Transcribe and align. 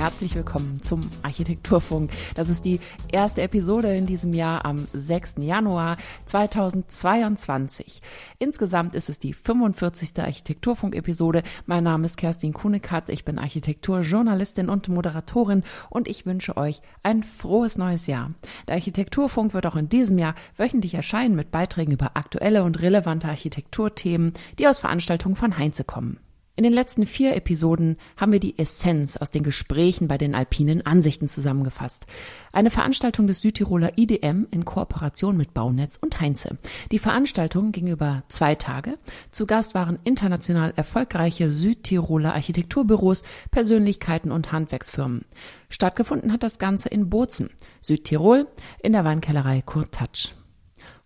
Herzlich 0.00 0.34
willkommen 0.34 0.82
zum 0.82 1.02
Architekturfunk. 1.22 2.10
Das 2.34 2.48
ist 2.48 2.64
die 2.64 2.80
erste 3.12 3.42
Episode 3.42 3.94
in 3.94 4.06
diesem 4.06 4.32
Jahr 4.32 4.64
am 4.64 4.86
6. 4.90 5.34
Januar 5.40 5.98
2022. 6.24 8.00
Insgesamt 8.38 8.94
ist 8.94 9.10
es 9.10 9.18
die 9.18 9.34
45. 9.34 10.18
Architekturfunk-Episode. 10.18 11.42
Mein 11.66 11.84
Name 11.84 12.06
ist 12.06 12.16
Kerstin 12.16 12.54
Kunekat. 12.54 13.10
Ich 13.10 13.26
bin 13.26 13.38
Architekturjournalistin 13.38 14.70
und 14.70 14.88
Moderatorin 14.88 15.64
und 15.90 16.08
ich 16.08 16.24
wünsche 16.24 16.56
euch 16.56 16.80
ein 17.02 17.22
frohes 17.22 17.76
neues 17.76 18.06
Jahr. 18.06 18.30
Der 18.68 18.76
Architekturfunk 18.76 19.52
wird 19.52 19.66
auch 19.66 19.76
in 19.76 19.90
diesem 19.90 20.16
Jahr 20.16 20.34
wöchentlich 20.56 20.94
erscheinen 20.94 21.36
mit 21.36 21.50
Beiträgen 21.50 21.92
über 21.92 22.12
aktuelle 22.16 22.64
und 22.64 22.80
relevante 22.80 23.28
Architekturthemen, 23.28 24.32
die 24.58 24.66
aus 24.66 24.78
Veranstaltungen 24.78 25.36
von 25.36 25.58
Heinze 25.58 25.84
kommen. 25.84 26.18
In 26.60 26.64
den 26.64 26.74
letzten 26.74 27.06
vier 27.06 27.36
Episoden 27.36 27.96
haben 28.18 28.32
wir 28.32 28.38
die 28.38 28.58
Essenz 28.58 29.16
aus 29.16 29.30
den 29.30 29.42
Gesprächen 29.42 30.08
bei 30.08 30.18
den 30.18 30.34
alpinen 30.34 30.84
Ansichten 30.84 31.26
zusammengefasst. 31.26 32.04
Eine 32.52 32.68
Veranstaltung 32.68 33.26
des 33.26 33.40
Südtiroler 33.40 33.96
IDM 33.96 34.46
in 34.50 34.66
Kooperation 34.66 35.38
mit 35.38 35.54
Baunetz 35.54 35.96
und 35.96 36.20
Heinze. 36.20 36.58
Die 36.92 36.98
Veranstaltung 36.98 37.72
ging 37.72 37.86
über 37.86 38.24
zwei 38.28 38.56
Tage. 38.56 38.98
Zu 39.30 39.46
Gast 39.46 39.74
waren 39.74 40.00
international 40.04 40.74
erfolgreiche 40.76 41.50
Südtiroler 41.50 42.34
Architekturbüros, 42.34 43.22
Persönlichkeiten 43.50 44.30
und 44.30 44.52
Handwerksfirmen. 44.52 45.24
Stattgefunden 45.70 46.30
hat 46.30 46.42
das 46.42 46.58
Ganze 46.58 46.90
in 46.90 47.08
Bozen, 47.08 47.48
Südtirol, 47.80 48.46
in 48.82 48.92
der 48.92 49.06
Weinkellerei 49.06 49.62
Kurtatsch. 49.62 50.34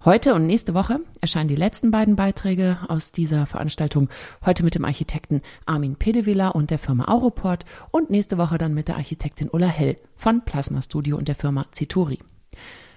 Heute 0.04 0.34
und 0.34 0.44
nächste 0.44 0.74
Woche 0.74 1.00
erscheinen 1.22 1.48
die 1.48 1.56
letzten 1.56 1.90
beiden 1.90 2.14
Beiträge 2.14 2.76
aus 2.88 3.10
dieser 3.10 3.46
Veranstaltung. 3.46 4.10
Heute 4.44 4.62
mit 4.62 4.74
dem 4.74 4.84
Architekten 4.84 5.40
Armin 5.64 5.96
Pedevilla 5.96 6.50
und 6.50 6.70
der 6.70 6.78
Firma 6.78 7.06
Auroport 7.06 7.64
und 7.90 8.10
nächste 8.10 8.36
Woche 8.36 8.58
dann 8.58 8.74
mit 8.74 8.88
der 8.88 8.96
Architektin 8.96 9.48
Ulla 9.50 9.66
Hell 9.66 9.96
von 10.14 10.44
Plasma 10.44 10.82
Studio 10.82 11.16
und 11.16 11.28
der 11.28 11.36
Firma 11.36 11.64
Cituri. 11.74 12.18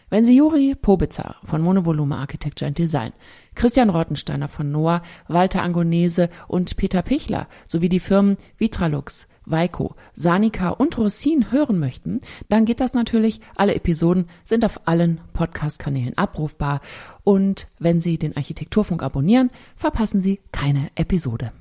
Wenn 0.10 0.26
Sie 0.26 0.36
Juri 0.36 0.76
Pobitzer 0.76 1.38
von 1.46 1.62
Monovolume 1.62 2.18
Architecture 2.18 2.68
and 2.68 2.78
Design, 2.78 3.14
Christian 3.56 3.90
Rottensteiner 3.90 4.50
von 4.50 4.70
Noah, 4.70 5.02
Walter 5.30 5.64
Angonese 5.64 6.28
und 6.50 6.76
Peter 6.76 7.04
Pichler 7.04 7.48
sowie 7.68 7.88
die 7.88 8.02
Firmen 8.02 8.36
Vitralux, 8.58 9.30
Weiko, 9.50 9.96
Sanika 10.14 10.70
und 10.70 10.98
Rossin 10.98 11.52
hören 11.52 11.80
möchten, 11.80 12.20
dann 12.50 12.66
geht 12.66 12.80
das 12.80 12.94
natürlich. 12.94 13.42
Alle 13.56 13.76
Episoden 13.76 14.28
sind 14.44 14.66
auf 14.66 14.82
allen 14.86 15.20
Podcast-Kanälen 15.34 16.18
abrufbar. 16.18 16.82
Und 17.24 17.68
wenn 17.80 18.02
Sie 18.02 18.18
den 18.18 18.36
Architekturfunk 18.36 19.02
abonnieren, 19.02 19.50
verpassen 19.76 20.22
Sie 20.22 20.40
keine 20.52 20.90
Episode. 20.96 21.52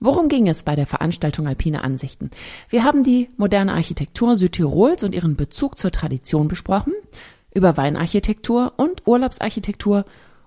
Worum 0.00 0.28
ging 0.28 0.48
es 0.48 0.64
bei 0.64 0.76
der 0.76 0.86
Veranstaltung 0.86 1.46
Alpine 1.46 1.82
Ansichten? 1.84 2.30
Wir 2.68 2.84
haben 2.84 3.04
die 3.04 3.28
moderne 3.36 3.72
Architektur 3.72 4.36
Südtirols 4.36 5.02
und 5.02 5.14
ihren 5.14 5.36
Bezug 5.36 5.78
zur 5.78 5.92
Tradition 5.92 6.48
besprochen, 6.48 6.92
über 7.54 7.76
Weinarchitektur 7.76 8.74
und 8.76 9.06
Urlaubsarchitektur 9.06 10.04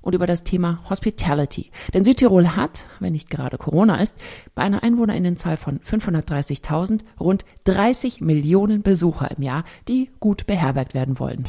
und 0.07 0.15
über 0.15 0.25
das 0.25 0.45
Thema 0.45 0.79
Hospitality. 0.89 1.69
Denn 1.93 2.05
Südtirol 2.05 2.55
hat, 2.55 2.85
wenn 3.01 3.11
nicht 3.11 3.29
gerade 3.29 3.57
Corona 3.57 4.01
ist, 4.01 4.15
bei 4.55 4.61
einer 4.61 4.81
Einwohnerinnenzahl 4.81 5.57
von 5.57 5.79
530.000 5.81 7.01
rund 7.19 7.43
30 7.65 8.21
Millionen 8.21 8.83
Besucher 8.83 9.29
im 9.35 9.43
Jahr, 9.43 9.65
die 9.89 10.09
gut 10.21 10.47
beherbergt 10.47 10.93
werden 10.93 11.19
wollen. 11.19 11.43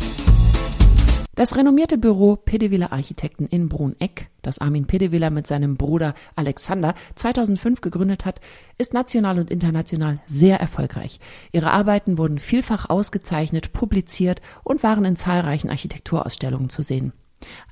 Das 1.37 1.55
renommierte 1.55 1.99
Büro 1.99 2.35
Pedeviller 2.35 2.91
Architekten 2.91 3.47
in 3.47 3.69
Bruneck, 3.69 4.27
das 4.43 4.59
Armin 4.59 4.89
Pedeviller 4.89 5.31
mit 5.31 5.47
seinem 5.47 5.77
Bruder 5.77 6.15
Alexander 6.35 6.97
2005 7.15 7.81
gegründet 7.81 8.25
hat, 8.25 8.41
ist 8.77 8.93
national 8.93 9.39
und 9.39 9.53
international 9.53 10.19
sehr 10.27 10.59
erfolgreich. 10.59 11.21
Ihre 11.53 11.71
Arbeiten 11.71 12.19
wurden 12.19 12.41
vielfach 12.41 12.91
ausgezeichnet, 12.91 13.73
publiziert 13.73 14.43
und 14.65 14.83
waren 14.83 15.05
in 15.05 15.15
zahlreichen 15.15 15.71
Architekturausstellungen 15.71 16.71
zu 16.71 16.83
sehen. 16.83 17.13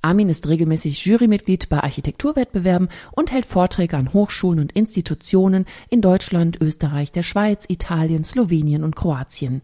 Armin 0.03 0.29
ist 0.29 0.49
regelmäßig 0.49 1.05
Jurymitglied 1.05 1.69
bei 1.69 1.83
Architekturwettbewerben 1.83 2.89
und 3.13 3.33
hält 3.33 3.47
Vorträge 3.47 3.97
an 3.97 4.13
Hochschulen 4.13 4.61
und 4.61 4.73
Institutionen 4.73 5.67
in 5.89 6.01
Deutschland, 6.01 6.61
Österreich, 6.61 7.13
der 7.13 7.23
Schweiz, 7.23 7.65
Italien, 7.69 8.25
Slowenien 8.25 8.85
und 8.85 8.97
Kroatien. 8.97 9.63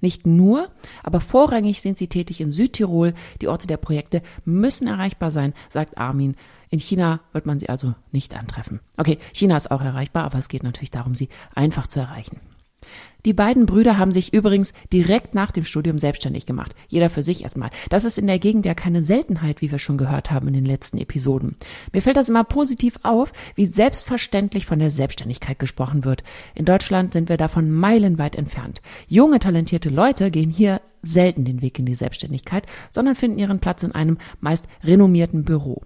Nicht 0.00 0.26
nur, 0.26 0.68
aber 1.02 1.20
vorrangig 1.20 1.80
sind 1.80 1.98
sie 1.98 2.08
tätig 2.08 2.40
in 2.40 2.52
Südtirol. 2.52 3.14
Die 3.40 3.48
Orte 3.48 3.66
der 3.66 3.78
Projekte 3.78 4.22
müssen 4.44 4.86
erreichbar 4.86 5.30
sein, 5.30 5.54
sagt 5.70 5.98
Armin. 5.98 6.36
In 6.70 6.78
China 6.78 7.20
wird 7.32 7.46
man 7.46 7.58
sie 7.58 7.68
also 7.68 7.94
nicht 8.12 8.36
antreffen. 8.36 8.80
Okay, 8.96 9.18
China 9.32 9.56
ist 9.56 9.70
auch 9.70 9.80
erreichbar, 9.80 10.24
aber 10.24 10.38
es 10.38 10.48
geht 10.48 10.62
natürlich 10.62 10.90
darum, 10.90 11.14
sie 11.14 11.28
einfach 11.54 11.86
zu 11.86 11.98
erreichen. 11.98 12.40
Die 13.24 13.32
beiden 13.32 13.66
Brüder 13.66 13.98
haben 13.98 14.12
sich 14.12 14.32
übrigens 14.32 14.72
direkt 14.92 15.34
nach 15.34 15.50
dem 15.50 15.64
Studium 15.64 15.98
selbstständig 15.98 16.46
gemacht. 16.46 16.74
Jeder 16.86 17.10
für 17.10 17.22
sich 17.22 17.42
erstmal. 17.42 17.70
Das 17.90 18.04
ist 18.04 18.16
in 18.16 18.26
der 18.26 18.38
Gegend 18.38 18.64
ja 18.64 18.74
keine 18.74 19.02
Seltenheit, 19.02 19.60
wie 19.60 19.72
wir 19.72 19.78
schon 19.78 19.98
gehört 19.98 20.30
haben 20.30 20.48
in 20.48 20.54
den 20.54 20.64
letzten 20.64 20.98
Episoden. 20.98 21.56
Mir 21.92 22.00
fällt 22.00 22.16
das 22.16 22.28
immer 22.28 22.44
positiv 22.44 22.98
auf, 23.02 23.32
wie 23.56 23.66
selbstverständlich 23.66 24.66
von 24.66 24.78
der 24.78 24.90
Selbstständigkeit 24.90 25.58
gesprochen 25.58 26.04
wird. 26.04 26.22
In 26.54 26.64
Deutschland 26.64 27.12
sind 27.12 27.28
wir 27.28 27.36
davon 27.36 27.70
meilenweit 27.70 28.36
entfernt. 28.36 28.80
Junge, 29.08 29.40
talentierte 29.40 29.90
Leute 29.90 30.30
gehen 30.30 30.50
hier 30.50 30.80
selten 31.02 31.44
den 31.44 31.60
Weg 31.60 31.78
in 31.78 31.86
die 31.86 31.94
Selbstständigkeit, 31.94 32.66
sondern 32.90 33.14
finden 33.14 33.38
ihren 33.38 33.60
Platz 33.60 33.82
in 33.82 33.92
einem 33.92 34.18
meist 34.40 34.64
renommierten 34.82 35.44
Büro. 35.44 35.82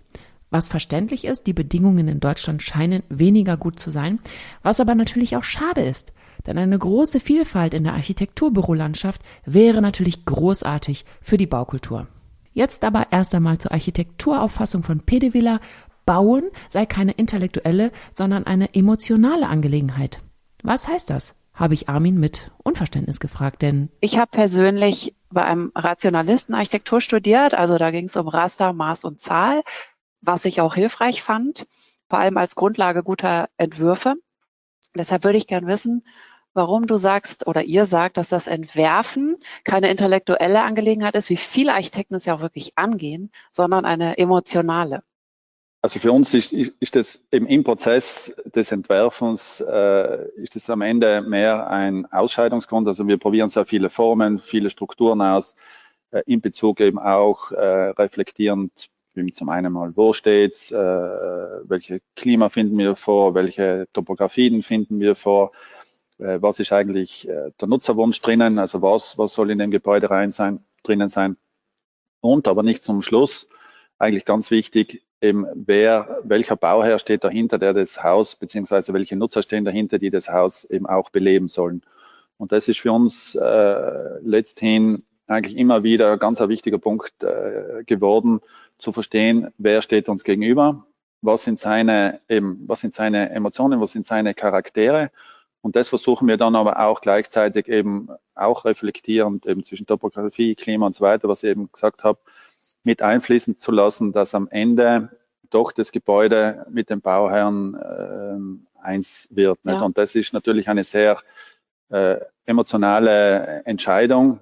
Was 0.50 0.68
verständlich 0.68 1.24
ist, 1.24 1.46
die 1.46 1.54
Bedingungen 1.54 2.08
in 2.08 2.20
Deutschland 2.20 2.62
scheinen 2.62 3.02
weniger 3.08 3.56
gut 3.56 3.80
zu 3.80 3.90
sein, 3.90 4.20
was 4.62 4.80
aber 4.80 4.94
natürlich 4.94 5.34
auch 5.36 5.44
schade 5.44 5.80
ist. 5.80 6.12
Denn 6.46 6.58
eine 6.58 6.78
große 6.78 7.20
Vielfalt 7.20 7.74
in 7.74 7.84
der 7.84 7.94
Architekturbürolandschaft 7.94 9.22
wäre 9.44 9.80
natürlich 9.80 10.24
großartig 10.24 11.04
für 11.20 11.36
die 11.36 11.46
Baukultur. 11.46 12.08
Jetzt 12.52 12.84
aber 12.84 13.06
erst 13.10 13.34
einmal 13.34 13.58
zur 13.58 13.72
Architekturauffassung 13.72 14.82
von 14.82 15.00
Pedevilla. 15.00 15.60
Bauen 16.04 16.50
sei 16.68 16.84
keine 16.84 17.12
intellektuelle, 17.12 17.92
sondern 18.14 18.44
eine 18.44 18.74
emotionale 18.74 19.46
Angelegenheit. 19.46 20.18
Was 20.62 20.88
heißt 20.88 21.10
das? 21.10 21.34
Habe 21.54 21.74
ich 21.74 21.88
Armin 21.88 22.18
mit 22.18 22.50
Unverständnis 22.62 23.20
gefragt, 23.20 23.62
denn 23.62 23.90
ich 24.00 24.16
habe 24.16 24.30
persönlich 24.30 25.14
bei 25.30 25.44
einem 25.44 25.70
Rationalisten 25.74 26.54
Architektur 26.54 27.00
studiert, 27.00 27.54
also 27.54 27.78
da 27.78 27.90
ging 27.90 28.06
es 28.06 28.16
um 28.16 28.26
Raster, 28.26 28.72
Maß 28.72 29.04
und 29.04 29.20
Zahl, 29.20 29.62
was 30.22 30.44
ich 30.44 30.60
auch 30.60 30.74
hilfreich 30.74 31.22
fand, 31.22 31.66
vor 32.08 32.18
allem 32.18 32.36
als 32.36 32.54
Grundlage 32.54 33.02
guter 33.02 33.48
Entwürfe. 33.58 34.14
Deshalb 34.94 35.24
würde 35.24 35.38
ich 35.38 35.46
gern 35.46 35.66
wissen, 35.66 36.04
warum 36.54 36.86
du 36.86 36.96
sagst 36.96 37.46
oder 37.46 37.62
ihr 37.64 37.86
sagt, 37.86 38.16
dass 38.16 38.28
das 38.28 38.46
Entwerfen 38.46 39.36
keine 39.64 39.90
intellektuelle 39.90 40.62
Angelegenheit 40.62 41.14
ist, 41.14 41.30
wie 41.30 41.36
viele 41.36 41.74
Architekten 41.74 42.14
es 42.14 42.24
ja 42.24 42.34
auch 42.34 42.40
wirklich 42.40 42.72
angehen, 42.76 43.30
sondern 43.50 43.84
eine 43.84 44.18
emotionale. 44.18 45.02
Also 45.84 45.98
für 45.98 46.12
uns 46.12 46.32
ist, 46.32 46.52
ist 46.52 46.94
das 46.94 47.20
im, 47.32 47.44
im 47.46 47.64
Prozess 47.64 48.32
des 48.44 48.70
Entwerfens 48.70 49.60
äh, 49.60 50.28
ist 50.36 50.54
es 50.54 50.70
am 50.70 50.80
Ende 50.80 51.22
mehr 51.22 51.68
ein 51.68 52.06
Ausscheidungsgrund. 52.12 52.86
Also 52.86 53.08
wir 53.08 53.18
probieren 53.18 53.48
sehr 53.48 53.66
viele 53.66 53.90
Formen, 53.90 54.38
viele 54.38 54.70
Strukturen 54.70 55.20
aus, 55.20 55.56
äh, 56.12 56.22
in 56.26 56.40
Bezug 56.40 56.78
eben 56.80 57.00
auch 57.00 57.50
äh, 57.50 57.88
reflektierend 57.90 58.70
zum 59.34 59.48
einen 59.50 59.72
mal, 59.72 59.94
wo 59.94 60.12
steht's, 60.12 60.70
äh, 60.70 60.76
welche 60.76 62.00
Klima 62.16 62.48
finden 62.48 62.78
wir 62.78 62.96
vor, 62.96 63.34
welche 63.34 63.86
Topografien 63.92 64.62
finden 64.62 65.00
wir 65.00 65.14
vor, 65.14 65.52
was 66.18 66.60
ist 66.60 66.72
eigentlich 66.72 67.28
äh, 67.28 67.50
der 67.60 67.68
Nutzerwunsch 67.68 68.20
drinnen, 68.20 68.58
also 68.58 68.82
was, 68.82 69.18
was 69.18 69.34
soll 69.34 69.50
in 69.50 69.58
dem 69.58 69.70
Gebäude 69.70 70.10
rein 70.10 70.32
sein, 70.32 70.64
drinnen 70.82 71.08
sein. 71.08 71.36
Und 72.20 72.46
aber 72.48 72.62
nicht 72.62 72.82
zum 72.82 73.02
Schluss, 73.02 73.48
eigentlich 73.98 74.24
ganz 74.24 74.50
wichtig, 74.50 75.02
eben 75.20 75.46
wer, 75.54 76.20
welcher 76.24 76.56
Bauherr 76.56 76.98
steht 76.98 77.24
dahinter, 77.24 77.58
der 77.58 77.72
das 77.72 78.02
Haus, 78.02 78.36
beziehungsweise 78.36 78.92
welche 78.92 79.16
Nutzer 79.16 79.42
stehen 79.42 79.64
dahinter, 79.64 79.98
die 79.98 80.10
das 80.10 80.28
Haus 80.28 80.64
eben 80.64 80.86
auch 80.86 81.10
beleben 81.10 81.48
sollen. 81.48 81.82
Und 82.36 82.52
das 82.52 82.68
ist 82.68 82.80
für 82.80 82.92
uns 82.92 83.34
äh, 83.36 84.18
letzthin 84.22 85.04
eigentlich 85.28 85.56
immer 85.56 85.84
wieder 85.84 86.18
ganz 86.18 86.40
ein 86.40 86.48
wichtiger 86.48 86.78
Punkt 86.78 87.22
äh, 87.22 87.84
geworden, 87.84 88.40
zu 88.78 88.90
verstehen, 88.90 89.52
wer 89.58 89.80
steht 89.80 90.08
uns 90.08 90.24
gegenüber, 90.24 90.84
was 91.20 91.44
sind 91.44 91.58
seine, 91.60 92.20
eben, 92.28 92.64
was 92.66 92.80
sind 92.80 92.94
seine 92.94 93.30
Emotionen, 93.30 93.80
was 93.80 93.92
sind 93.92 94.06
seine 94.06 94.34
Charaktere 94.34 95.10
und 95.62 95.76
das 95.76 95.88
versuchen 95.88 96.28
wir 96.28 96.36
dann 96.36 96.56
aber 96.56 96.80
auch 96.80 97.00
gleichzeitig 97.00 97.68
eben 97.68 98.08
auch 98.34 98.64
reflektierend 98.64 99.46
eben 99.46 99.62
zwischen 99.62 99.86
Topografie, 99.86 100.56
Klima 100.56 100.86
und 100.86 100.94
so 100.94 101.02
weiter, 101.02 101.28
was 101.28 101.44
ich 101.44 101.50
eben 101.50 101.70
gesagt 101.70 102.02
habe, 102.04 102.18
mit 102.82 103.00
einfließen 103.00 103.58
zu 103.58 103.70
lassen, 103.70 104.12
dass 104.12 104.34
am 104.34 104.48
Ende 104.48 105.16
doch 105.50 105.70
das 105.70 105.92
Gebäude 105.92 106.66
mit 106.68 106.90
dem 106.90 107.00
Bauherrn 107.00 107.74
äh, 107.74 108.82
eins 108.82 109.28
wird. 109.30 109.60
Ja. 109.62 109.80
Und 109.82 109.98
das 109.98 110.16
ist 110.16 110.32
natürlich 110.32 110.68
eine 110.68 110.82
sehr 110.82 111.20
äh, 111.90 112.18
emotionale 112.44 113.62
Entscheidung. 113.64 114.40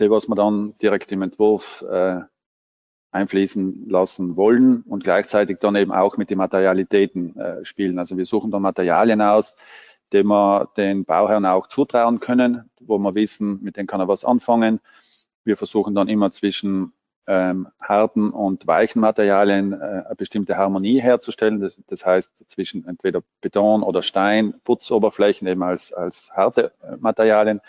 die 0.00 0.10
was 0.10 0.26
wir 0.26 0.34
dann 0.34 0.74
direkt 0.78 1.12
im 1.12 1.22
Entwurf 1.22 1.84
äh, 1.88 2.22
einfließen 3.12 3.88
lassen 3.88 4.36
wollen 4.36 4.82
und 4.82 5.04
gleichzeitig 5.04 5.58
dann 5.60 5.76
eben 5.76 5.92
auch 5.92 6.16
mit 6.16 6.30
den 6.30 6.38
Materialitäten 6.38 7.38
äh, 7.38 7.64
spielen. 7.64 7.98
Also 7.98 8.16
wir 8.16 8.24
suchen 8.24 8.50
dann 8.50 8.62
Materialien 8.62 9.20
aus, 9.20 9.54
die 10.12 10.24
wir 10.24 10.68
den 10.76 11.04
Bauherren 11.04 11.46
auch 11.46 11.66
zutrauen 11.68 12.20
können, 12.20 12.70
wo 12.80 12.98
wir 12.98 13.14
wissen, 13.14 13.62
mit 13.62 13.76
denen 13.76 13.86
kann 13.86 14.00
er 14.00 14.08
was 14.08 14.24
anfangen. 14.24 14.80
Wir 15.44 15.56
versuchen 15.56 15.94
dann 15.94 16.08
immer 16.08 16.30
zwischen 16.30 16.92
ähm, 17.26 17.68
harten 17.80 18.30
und 18.30 18.66
weichen 18.66 19.00
Materialien 19.00 19.72
äh, 19.72 19.76
eine 19.76 20.14
bestimmte 20.16 20.56
Harmonie 20.56 21.00
herzustellen. 21.00 21.60
Das, 21.60 21.80
das, 21.86 22.04
heißt 22.04 22.44
zwischen 22.48 22.86
entweder 22.86 23.22
Beton 23.40 23.82
oder 23.82 24.02
Stein, 24.02 24.54
Putzoberflächen 24.64 25.46
eben 25.46 25.62
als, 25.62 25.92
als 25.92 26.30
harte 26.32 26.72
äh, 26.82 26.96
Materialien 26.98 27.60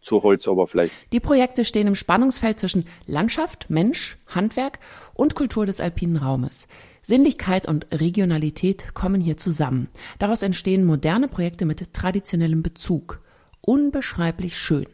zur 0.00 0.22
Holzoberfläche. 0.22 0.94
Die 1.12 1.20
Projekte 1.20 1.64
stehen 1.64 1.86
im 1.86 1.94
Spannungsfeld 1.94 2.58
zwischen 2.58 2.86
Landschaft, 3.06 3.66
Mensch, 3.68 4.18
Handwerk 4.26 4.78
und 5.14 5.34
Kultur 5.34 5.66
des 5.66 5.80
alpinen 5.80 6.16
Raumes. 6.16 6.66
Sinnlichkeit 7.02 7.66
und 7.66 7.88
Regionalität 7.92 8.94
kommen 8.94 9.20
hier 9.20 9.36
zusammen. 9.36 9.88
Daraus 10.18 10.42
entstehen 10.42 10.84
moderne 10.84 11.28
Projekte 11.28 11.64
mit 11.64 11.92
traditionellem 11.92 12.62
Bezug. 12.62 13.20
Unbeschreiblich 13.60 14.56
schön. 14.56 14.86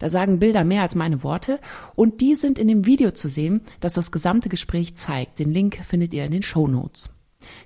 Da 0.00 0.08
sagen 0.08 0.40
Bilder 0.40 0.64
mehr 0.64 0.82
als 0.82 0.96
meine 0.96 1.22
Worte 1.22 1.60
und 1.94 2.20
die 2.20 2.34
sind 2.34 2.58
in 2.58 2.66
dem 2.66 2.86
Video 2.86 3.12
zu 3.12 3.28
sehen, 3.28 3.60
das 3.78 3.92
das 3.92 4.10
gesamte 4.10 4.48
Gespräch 4.48 4.96
zeigt. 4.96 5.38
Den 5.38 5.52
Link 5.52 5.80
findet 5.86 6.12
ihr 6.12 6.24
in 6.24 6.32
den 6.32 6.42
Show 6.42 6.66
Notes. 6.66 7.10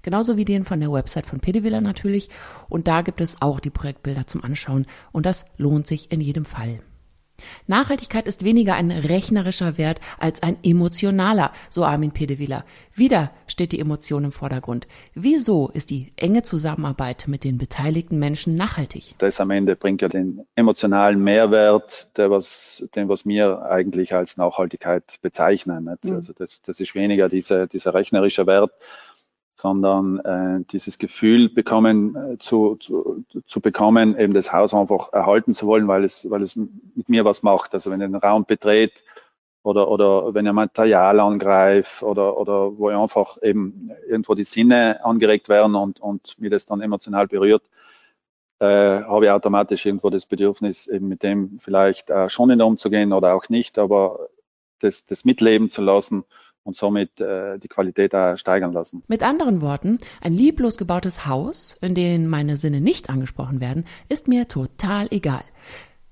Genauso 0.02 0.37
wie 0.37 0.44
den 0.44 0.64
von 0.64 0.81
der 0.81 0.92
Website 0.92 1.26
von 1.26 1.40
Pedevilla 1.40 1.81
natürlich. 1.81 2.28
Und 2.69 2.88
da 2.88 3.02
gibt 3.02 3.20
es 3.22 3.40
auch 3.40 3.60
die 3.60 3.70
Projektbilder 3.70 4.26
zum 4.26 4.44
Anschauen. 4.44 4.87
Und 5.12 5.26
das 5.26 5.44
lohnt 5.56 5.87
sich 5.87 6.12
in 6.12 6.20
jedem 6.20 6.44
Fall. 6.44 6.81
Nachhaltigkeit 7.67 8.27
ist 8.27 8.44
weniger 8.44 8.75
ein 8.75 8.91
rechnerischer 8.91 9.79
Wert 9.79 10.00
als 10.19 10.43
ein 10.43 10.56
emotionaler, 10.62 11.53
so 11.69 11.85
Armin 11.85 12.12
Pedevilla. 12.12 12.65
Wieder 12.94 13.31
steht 13.47 13.73
die 13.73 13.81
Emotion 13.81 14.25
im 14.25 14.33
Vordergrund. 14.33 14.87
Wieso 15.15 15.69
ist 15.69 15.91
die 15.91 16.12
enge 16.17 16.43
Zusammenarbeit 16.43 17.27
mit 17.29 17.44
den 17.44 17.59
beteiligten 17.59 18.19
Menschen 18.19 18.56
nachhaltig? 18.56 19.15
Das 19.19 19.41
am 19.41 19.50
Ende 19.50 19.77
bringt 19.77 20.03
ja 20.03 20.09
den 20.09 20.47
emotionalen 20.55 21.23
Mehrwert, 21.23 22.09
der 22.17 22.31
was, 22.31 22.85
den 22.94 23.09
was 23.09 23.27
wir 23.27 23.62
eigentlich 23.62 24.15
als 24.15 24.37
Nachhaltigkeit 24.37 25.05
bezeichnen. 25.23 25.91
Mhm. 26.03 26.12
Also 26.12 26.33
das, 26.33 26.62
das 26.62 26.81
ist 26.81 26.94
weniger 26.94 27.29
diese, 27.29 27.67
dieser 27.67 27.94
rechnerische 27.94 28.47
Wert, 28.47 28.73
sondern 29.66 30.20
äh, 30.20 30.64
dieses 30.70 30.96
Gefühl 30.96 31.48
bekommen 31.48 32.14
äh, 32.14 32.38
zu, 32.38 32.76
zu, 32.76 33.24
zu 33.48 33.60
bekommen, 33.60 34.16
eben 34.16 34.32
das 34.32 34.52
Haus 34.52 34.72
einfach 34.72 35.12
erhalten 35.12 35.54
zu 35.54 35.66
wollen, 35.66 35.88
weil 35.88 36.04
es, 36.04 36.30
weil 36.30 36.42
es 36.42 36.54
mit 36.54 37.08
mir 37.08 37.24
was 37.24 37.42
macht. 37.42 37.74
Also 37.74 37.90
wenn 37.90 38.00
ich 38.00 38.06
den 38.06 38.14
Raum 38.14 38.44
betrete 38.44 39.00
oder, 39.64 39.88
oder 39.88 40.34
wenn 40.34 40.46
ich 40.46 40.52
Material 40.52 41.18
angreife 41.18 42.06
oder, 42.06 42.36
oder 42.36 42.78
wo 42.78 42.90
ich 42.90 42.96
einfach 42.96 43.42
eben 43.42 43.90
irgendwo 44.08 44.36
die 44.36 44.44
Sinne 44.44 45.04
angeregt 45.04 45.48
werden 45.48 45.74
und, 45.74 45.98
und 45.98 46.38
mir 46.38 46.50
das 46.50 46.66
dann 46.66 46.80
emotional 46.80 47.26
berührt, 47.26 47.64
äh, 48.60 48.66
habe 49.02 49.24
ich 49.24 49.30
automatisch 49.32 49.84
irgendwo 49.84 50.10
das 50.10 50.26
Bedürfnis, 50.26 50.86
eben 50.86 51.08
mit 51.08 51.24
dem 51.24 51.58
vielleicht 51.58 52.10
äh, 52.10 52.28
schon 52.30 52.50
in 52.50 52.62
umzugehen 52.62 53.12
oder 53.12 53.34
auch 53.34 53.48
nicht, 53.48 53.78
aber 53.78 54.28
das, 54.78 55.06
das 55.06 55.24
mitleben 55.24 55.70
zu 55.70 55.82
lassen 55.82 56.24
und 56.66 56.76
somit 56.76 57.20
äh, 57.20 57.58
die 57.58 57.68
Qualität 57.68 58.12
da 58.12 58.36
steigern 58.36 58.72
lassen. 58.72 59.02
Mit 59.06 59.22
anderen 59.22 59.60
Worten, 59.62 59.98
ein 60.20 60.32
lieblos 60.32 60.76
gebautes 60.76 61.26
Haus, 61.26 61.76
in 61.80 61.94
dem 61.94 62.26
meine 62.28 62.56
Sinne 62.56 62.80
nicht 62.80 63.08
angesprochen 63.08 63.60
werden, 63.60 63.84
ist 64.08 64.28
mir 64.28 64.48
total 64.48 65.06
egal. 65.10 65.44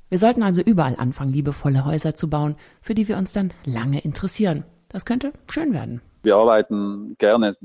Wir 0.08 0.18
sollten 0.18 0.42
also 0.42 0.62
überall 0.62 0.94
anfangen, 0.96 1.32
liebevolle 1.32 1.84
Häuser 1.84 2.14
zu 2.14 2.30
bauen, 2.30 2.54
für 2.80 2.94
die 2.94 3.08
wir 3.08 3.18
uns 3.18 3.32
dann 3.32 3.52
lange 3.64 4.00
interessieren. 4.00 4.64
Das 4.88 5.04
könnte 5.04 5.32
schön 5.48 5.72
werden. 5.72 6.00
Wir 6.22 6.36
arbeiten 6.36 7.16
gerne 7.18 7.56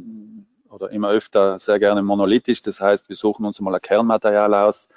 oder 0.70 0.90
immer 0.90 1.10
öfter 1.10 1.60
sehr 1.60 1.80
gerne 1.80 2.02
monolithisch. 2.02 2.64
Das 2.64 2.82
heißt, 2.82 3.08
wir 3.10 3.16
suchen 3.16 3.46
uns 3.46 3.62
mal 3.62 3.76
ein 3.76 3.82
Kernmaterial 3.82 4.54
aus, 4.54 4.90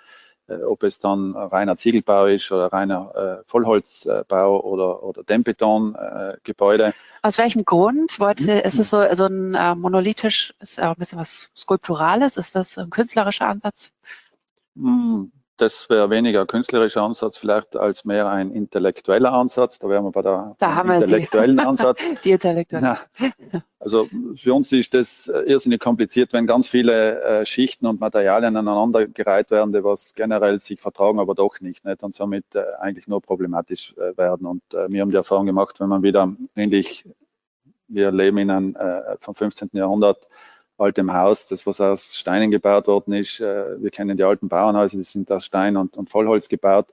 äh, 0.46 0.62
ob 0.62 0.82
es 0.82 0.98
dann 0.98 1.36
reiner 1.36 1.76
Ziegelbau 1.76 2.26
ist 2.26 2.50
oder 2.50 2.72
reiner 2.72 3.14
äh, 3.14 3.42
Vollholzbau 3.46 4.60
oder, 4.60 5.02
oder 5.02 5.22
Dämmbetongebäude. 5.24 6.84
Äh, 6.86 6.92
Aus 7.22 7.38
welchem 7.38 7.64
Grund 7.64 8.18
wollte, 8.18 8.56
hm. 8.56 8.64
ist 8.64 8.80
es 8.80 8.90
so, 8.90 9.02
so 9.14 9.26
ein 9.26 9.54
äh, 9.54 9.74
monolithisch, 9.76 10.54
ist 10.58 10.76
ja 10.76 10.90
ein 10.90 10.96
bisschen 10.96 11.18
was 11.18 11.50
Skulpturales? 11.56 12.36
Ist 12.36 12.56
das 12.56 12.76
ein 12.76 12.90
künstlerischer 12.90 13.46
Ansatz? 13.46 13.92
Hm, 14.74 15.30
das 15.62 15.88
wäre 15.88 16.10
weniger 16.10 16.40
ein 16.40 16.46
künstlerischer 16.48 17.02
Ansatz, 17.02 17.38
vielleicht 17.38 17.76
als 17.76 18.04
mehr 18.04 18.28
ein 18.28 18.50
intellektueller 18.50 19.32
Ansatz. 19.32 19.78
Da 19.78 19.88
wären 19.88 20.04
wir 20.04 20.10
bei 20.10 20.22
der 20.22 20.56
da 20.58 20.80
intellektuellen 20.80 21.60
Ansatz. 21.60 22.00
Die 22.24 22.32
intellektuelle. 22.32 22.96
Ja. 23.18 23.62
Also 23.78 24.08
für 24.34 24.54
uns 24.54 24.72
ist 24.72 24.92
das 24.92 25.28
irrsinnig 25.28 25.80
kompliziert, 25.80 26.32
wenn 26.32 26.48
ganz 26.48 26.66
viele 26.66 27.22
äh, 27.22 27.46
Schichten 27.46 27.86
und 27.86 28.00
Materialien 28.00 28.56
aneinander 28.56 29.06
gereiht 29.06 29.52
werden, 29.52 29.72
die 29.72 29.84
was 29.84 30.14
generell 30.14 30.58
sich 30.58 30.80
vertragen, 30.80 31.20
aber 31.20 31.36
doch 31.36 31.60
nicht, 31.60 31.84
nicht? 31.84 32.02
und 32.02 32.16
somit 32.16 32.44
äh, 32.56 32.64
eigentlich 32.80 33.06
nur 33.06 33.22
problematisch 33.22 33.94
äh, 33.96 34.16
werden. 34.16 34.48
Und 34.48 34.62
äh, 34.74 34.88
wir 34.88 35.00
haben 35.00 35.10
die 35.10 35.16
Erfahrung 35.16 35.46
gemacht, 35.46 35.78
wenn 35.78 35.88
man 35.88 36.02
wieder 36.02 36.34
ähnlich, 36.56 37.08
wir 37.86 38.10
leben 38.10 38.38
in 38.38 38.50
einem 38.50 38.74
äh, 38.74 39.16
vom 39.20 39.36
15. 39.36 39.70
Jahrhundert, 39.74 40.26
altem 40.82 41.12
Haus, 41.12 41.46
das 41.46 41.66
was 41.66 41.80
aus 41.80 42.14
Steinen 42.14 42.50
gebaut 42.50 42.86
worden 42.86 43.14
ist. 43.14 43.40
Äh, 43.40 43.80
wir 43.80 43.90
kennen 43.90 44.16
die 44.16 44.24
alten 44.24 44.48
Bauernhäuser, 44.48 44.98
die 44.98 45.04
sind 45.04 45.30
aus 45.30 45.44
Stein 45.44 45.76
und, 45.76 45.96
und 45.96 46.10
Vollholz 46.10 46.48
gebaut, 46.48 46.88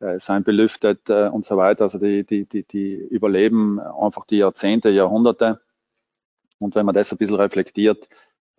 äh, 0.00 0.18
sind 0.18 0.44
belüftet 0.44 1.08
äh, 1.10 1.28
und 1.28 1.44
so 1.44 1.56
weiter. 1.56 1.84
Also 1.84 1.98
die, 1.98 2.24
die, 2.24 2.44
die, 2.46 2.62
die 2.62 2.94
überleben 2.94 3.80
einfach 3.80 4.24
die 4.24 4.38
Jahrzehnte, 4.38 4.90
Jahrhunderte. 4.90 5.60
Und 6.58 6.74
wenn 6.74 6.86
man 6.86 6.94
das 6.94 7.12
ein 7.12 7.18
bisschen 7.18 7.36
reflektiert, 7.36 8.08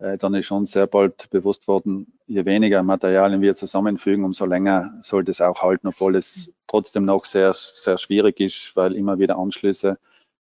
dann 0.00 0.32
ist 0.34 0.46
schon 0.46 0.64
sehr 0.64 0.86
bald 0.86 1.28
bewusst 1.30 1.66
worden, 1.66 2.16
je 2.28 2.44
weniger 2.44 2.84
Materialien 2.84 3.40
wir 3.40 3.56
zusammenfügen, 3.56 4.24
umso 4.24 4.46
länger 4.46 4.96
sollte 5.02 5.32
es 5.32 5.40
auch 5.40 5.60
halten, 5.60 5.88
obwohl 5.88 6.14
es 6.14 6.52
trotzdem 6.68 7.04
noch 7.04 7.24
sehr, 7.24 7.52
sehr 7.52 7.98
schwierig 7.98 8.38
ist, 8.38 8.76
weil 8.76 8.94
immer 8.94 9.18
wieder 9.18 9.36
Anschlüsse 9.36 9.98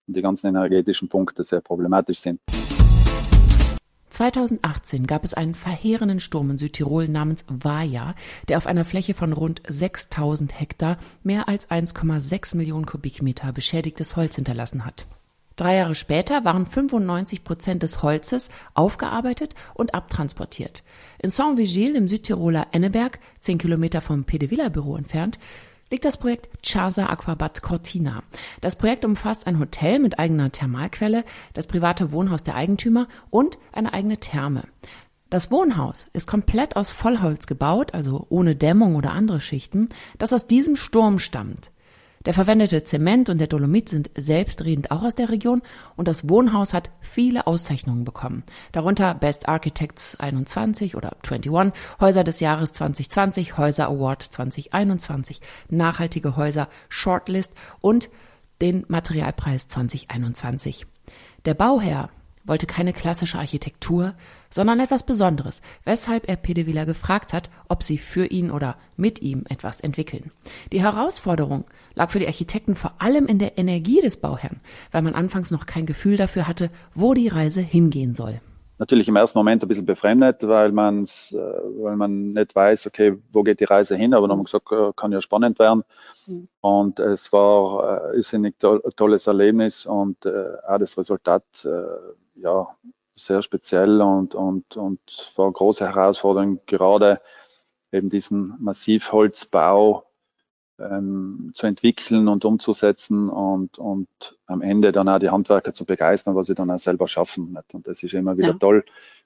und 0.07 0.17
die 0.17 0.21
ganzen 0.21 0.47
energetischen 0.47 1.07
Punkte 1.07 1.45
sehr 1.45 1.61
problematisch 1.61 2.19
sind. 2.19 2.41
2018 4.15 5.07
gab 5.07 5.25
es 5.25 5.33
einen 5.33 5.55
verheerenden 5.55 6.21
Sturm 6.21 6.49
in 6.49 6.57
Südtirol 6.57 7.09
namens 7.09 7.43
Vaja, 7.49 8.15
der 8.47 8.57
auf 8.57 8.65
einer 8.65 8.85
Fläche 8.85 9.13
von 9.13 9.33
rund 9.33 9.61
6000 9.67 10.57
Hektar 10.57 10.97
mehr 11.23 11.49
als 11.49 11.69
1,6 11.69 12.55
Millionen 12.55 12.85
Kubikmeter 12.85 13.51
beschädigtes 13.51 14.15
Holz 14.15 14.35
hinterlassen 14.35 14.85
hat. 14.85 15.05
Drei 15.57 15.75
Jahre 15.75 15.95
später 15.95 16.45
waren 16.45 16.65
95 16.65 17.43
Prozent 17.43 17.83
des 17.83 18.03
Holzes 18.03 18.49
aufgearbeitet 18.73 19.53
und 19.73 19.93
abtransportiert. 19.93 20.83
In 21.19 21.29
Saint-Vigil 21.29 21.97
im 21.97 22.07
Südtiroler 22.07 22.67
Enneberg, 22.71 23.19
zehn 23.41 23.57
Kilometer 23.57 23.99
vom 23.99 24.23
Pedevilla 24.23 24.69
Büro 24.69 24.95
entfernt, 24.95 25.39
liegt 25.95 26.03
das 26.03 26.17
Projekt 26.17 26.49
Casa 26.61 27.05
Aquabat 27.05 27.61
Cortina. 27.61 28.21
Das 28.59 28.75
Projekt 28.75 29.05
umfasst 29.05 29.47
ein 29.47 29.59
Hotel 29.59 29.99
mit 29.99 30.19
eigener 30.19 30.51
Thermalquelle, 30.51 31.23
das 31.53 31.67
private 31.67 32.11
Wohnhaus 32.11 32.43
der 32.43 32.55
Eigentümer 32.55 33.07
und 33.29 33.59
eine 33.71 33.93
eigene 33.93 34.17
Therme. 34.17 34.65
Das 35.29 35.51
Wohnhaus 35.51 36.07
ist 36.11 36.27
komplett 36.27 36.75
aus 36.75 36.91
Vollholz 36.91 37.47
gebaut, 37.47 37.93
also 37.93 38.25
ohne 38.27 38.57
Dämmung 38.57 38.95
oder 38.95 39.13
andere 39.13 39.39
Schichten, 39.39 39.87
das 40.17 40.33
aus 40.33 40.47
diesem 40.47 40.75
Sturm 40.75 41.17
stammt. 41.17 41.71
Der 42.25 42.33
verwendete 42.33 42.83
Zement 42.83 43.29
und 43.29 43.37
der 43.37 43.47
Dolomit 43.47 43.89
sind 43.89 44.09
selbstredend 44.17 44.89
auch 44.89 45.03
aus 45.03 45.13
der 45.13 45.29
Region 45.29 45.61
und 45.95 46.07
das 46.07 46.27
Wohnhaus 46.27 46.73
hat 46.73 46.89
viele 46.99 47.45
Auszeichnungen 47.45 48.03
bekommen. 48.03 48.43
Darunter 48.71 49.13
Best 49.13 49.47
Architects 49.47 50.19
21 50.19 50.95
oder 50.95 51.15
21, 51.23 51.71
Häuser 51.99 52.23
des 52.23 52.39
Jahres 52.39 52.71
2020, 52.73 53.57
Häuser 53.57 53.87
Award 53.87 54.23
2021, 54.23 55.39
nachhaltige 55.69 56.35
Häuser 56.35 56.67
Shortlist 56.89 57.53
und 57.79 58.09
den 58.59 58.85
Materialpreis 58.87 59.67
2021. 59.67 60.87
Der 61.45 61.53
Bauherr 61.53 62.09
wollte 62.45 62.67
keine 62.67 62.93
klassische 62.93 63.37
Architektur, 63.37 64.13
sondern 64.49 64.79
etwas 64.79 65.03
Besonderes, 65.03 65.61
weshalb 65.83 66.29
er 66.29 66.35
Pedevilla 66.35 66.85
gefragt 66.85 67.33
hat, 67.33 67.49
ob 67.67 67.83
sie 67.83 67.97
für 67.97 68.25
ihn 68.25 68.51
oder 68.51 68.77
mit 68.95 69.21
ihm 69.21 69.43
etwas 69.49 69.81
entwickeln. 69.81 70.31
Die 70.71 70.81
Herausforderung 70.81 71.65
lag 71.93 72.11
für 72.11 72.19
die 72.19 72.27
Architekten 72.27 72.75
vor 72.75 72.93
allem 72.99 73.25
in 73.25 73.39
der 73.39 73.57
Energie 73.57 74.01
des 74.01 74.17
Bauherrn, 74.17 74.61
weil 74.91 75.01
man 75.01 75.15
anfangs 75.15 75.51
noch 75.51 75.65
kein 75.65 75.85
Gefühl 75.85 76.17
dafür 76.17 76.47
hatte, 76.47 76.69
wo 76.93 77.13
die 77.13 77.27
Reise 77.27 77.61
hingehen 77.61 78.13
soll. 78.13 78.39
Natürlich 78.77 79.07
im 79.07 79.15
ersten 79.15 79.37
Moment 79.37 79.63
ein 79.63 79.69
bisschen 79.69 79.85
befremdet, 79.85 80.45
weil 80.45 80.73
man 80.73 81.05
äh, 81.05 81.35
weil 81.35 81.95
man 81.95 82.33
nicht 82.33 82.53
weiß, 82.55 82.87
okay, 82.87 83.17
wo 83.31 83.41
geht 83.41 83.61
die 83.61 83.65
Reise 83.65 83.95
hin, 83.95 84.13
aber 84.13 84.27
dann 84.27 84.37
haben 84.37 84.41
wir 84.41 84.51
gesagt, 84.51 84.69
äh, 84.71 84.91
kann 84.97 85.13
ja 85.13 85.21
spannend 85.21 85.59
werden. 85.59 85.83
Mhm. 86.27 86.49
Und 86.59 86.99
es 86.99 87.31
war 87.31 88.11
äh, 88.13 88.17
ist 88.19 88.33
ein 88.33 88.53
tolles 88.97 89.27
Erlebnis 89.27 89.85
und 89.85 90.27
auch 90.27 90.77
das 90.77 90.97
Resultat 90.97 91.43
ja 92.35 92.75
sehr 93.15 93.41
speziell 93.41 94.01
und, 94.01 94.35
und, 94.35 94.75
und 94.75 94.99
war 95.35 95.51
große 95.51 95.87
Herausforderung, 95.87 96.59
gerade 96.65 97.21
eben 97.91 98.09
diesen 98.09 98.55
Massivholzbau 98.59 100.05
ähm, 100.79 101.51
zu 101.53 101.67
entwickeln 101.67 102.27
und 102.27 102.43
umzusetzen 102.43 103.29
und, 103.29 103.77
und 103.77 104.07
am 104.45 104.61
Ende 104.61 104.91
dann 104.91 105.07
auch 105.07 105.19
die 105.19 105.29
Handwerker 105.29 105.73
zu 105.73 105.85
begeistern, 105.85 106.35
was 106.35 106.47
sie 106.47 106.55
dann 106.55 106.71
auch 106.71 106.79
selber 106.79 107.07
schaffen. 107.07 107.53
Nicht? 107.53 107.73
Und 107.73 107.87
das 107.87 108.03
ist 108.03 108.13
immer 108.13 108.37
wieder 108.37 108.49
ja. 108.49 108.53
toll, 108.55 108.83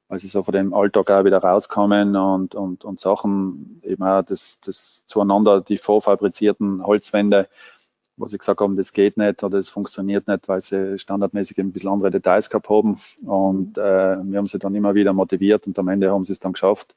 weil 0.07 0.19
sie 0.19 0.27
so 0.27 0.43
von 0.43 0.53
dem 0.53 0.73
Alltag 0.73 1.09
auch 1.09 1.25
wieder 1.25 1.39
rauskommen 1.39 2.15
und, 2.15 2.53
und, 2.53 2.85
und 2.85 2.99
Sachen 2.99 3.81
eben 3.83 4.03
auch 4.03 4.21
das, 4.21 4.59
das 4.61 5.05
zueinander, 5.07 5.61
die 5.61 5.77
vorfabrizierten 5.77 6.85
Holzwände, 6.85 7.49
wo 8.19 8.27
sie 8.27 8.37
gesagt 8.37 8.59
haben, 8.59 8.75
das 8.75 8.93
geht 8.93 9.17
nicht 9.17 9.43
oder 9.43 9.57
das 9.57 9.69
funktioniert 9.69 10.27
nicht, 10.27 10.47
weil 10.47 10.61
sie 10.61 10.99
standardmäßig 10.99 11.57
ein 11.57 11.71
bisschen 11.71 11.89
andere 11.89 12.11
Details 12.11 12.49
gehabt 12.49 12.69
haben. 12.69 12.99
Und 13.25 13.77
äh, 13.77 13.81
wir 13.81 14.37
haben 14.37 14.47
sie 14.47 14.59
dann 14.59 14.75
immer 14.75 14.93
wieder 14.93 15.13
motiviert 15.13 15.65
und 15.65 15.79
am 15.79 15.87
Ende 15.87 16.11
haben 16.11 16.25
sie 16.25 16.33
es 16.33 16.39
dann 16.39 16.53
geschafft 16.53 16.95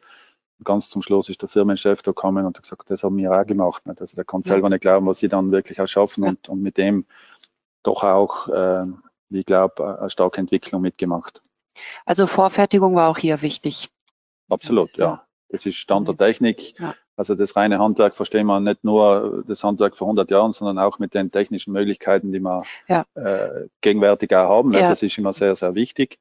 ganz 0.65 0.89
zum 0.89 1.03
Schluss 1.03 1.29
ist 1.29 1.43
der 1.43 1.49
Firmenchef 1.49 2.03
da 2.03 2.13
gekommen 2.13 2.47
und 2.47 2.57
hat 2.57 2.63
gesagt, 2.63 2.91
das 2.91 3.03
haben 3.03 3.17
wir 3.17 3.33
auch 3.33 3.47
gemacht. 3.47 3.87
Nicht? 3.87 4.01
Also 4.01 4.15
der 4.15 4.25
kann 4.25 4.43
ja. 4.43 4.53
selber 4.53 4.69
nicht 4.69 4.81
glauben, 4.81 5.07
was 5.07 5.19
sie 5.19 5.29
dann 5.29 5.53
wirklich 5.53 5.81
auch 5.81 5.87
schaffen 5.87 6.25
ja. 6.25 6.31
und, 6.31 6.49
und 6.49 6.63
mit 6.63 6.77
dem 6.79 7.07
doch 7.83 8.03
auch, 8.05 8.49
äh, 8.49 8.87
wie 9.29 9.41
ich 9.41 9.47
glaube, 9.47 9.99
eine 9.99 10.11
starke 10.11 10.41
Entwicklung 10.41 10.83
mitgemacht. 10.83 11.43
Also 12.05 12.27
Vorfertigung 12.27 12.95
war 12.95 13.11
auch 13.11 13.19
hier 13.19 13.43
wichtig. 13.43 13.91
Absolut, 14.49 14.97
ja. 14.97 15.27
Das 15.49 15.67
ist 15.67 15.77
Stand 15.77 16.09
der 16.09 16.17
Technik. 16.17 16.79
Ja. 16.79 16.95
Also 17.23 17.37
das 17.37 17.55
reine 17.55 17.79
Handwerk 17.79 18.17
verstehen 18.17 18.49
wir 18.49 18.59
nicht 18.59 18.83
nur 18.83 19.45
das 19.47 19.63
Handwerk 19.63 19.97
vor 19.97 20.09
100 20.09 20.29
Jahren, 20.33 20.51
sondern 20.51 20.81
auch 20.81 20.99
mit 20.99 21.15
den 21.15 21.31
technischen 21.31 21.73
Möglichkeiten, 21.73 22.33
die 22.33 22.41
wir 22.41 22.65
ja. 22.89 23.05
äh, 23.15 23.69
gegenwärtig 23.81 24.35
auch 24.35 24.49
haben. 24.49 24.73
Ja. 24.73 24.89
Das 24.89 25.05
ist 25.05 25.17
immer 25.19 25.33
sehr, 25.33 25.55
sehr 25.55 25.77
wichtig. 25.77 26.19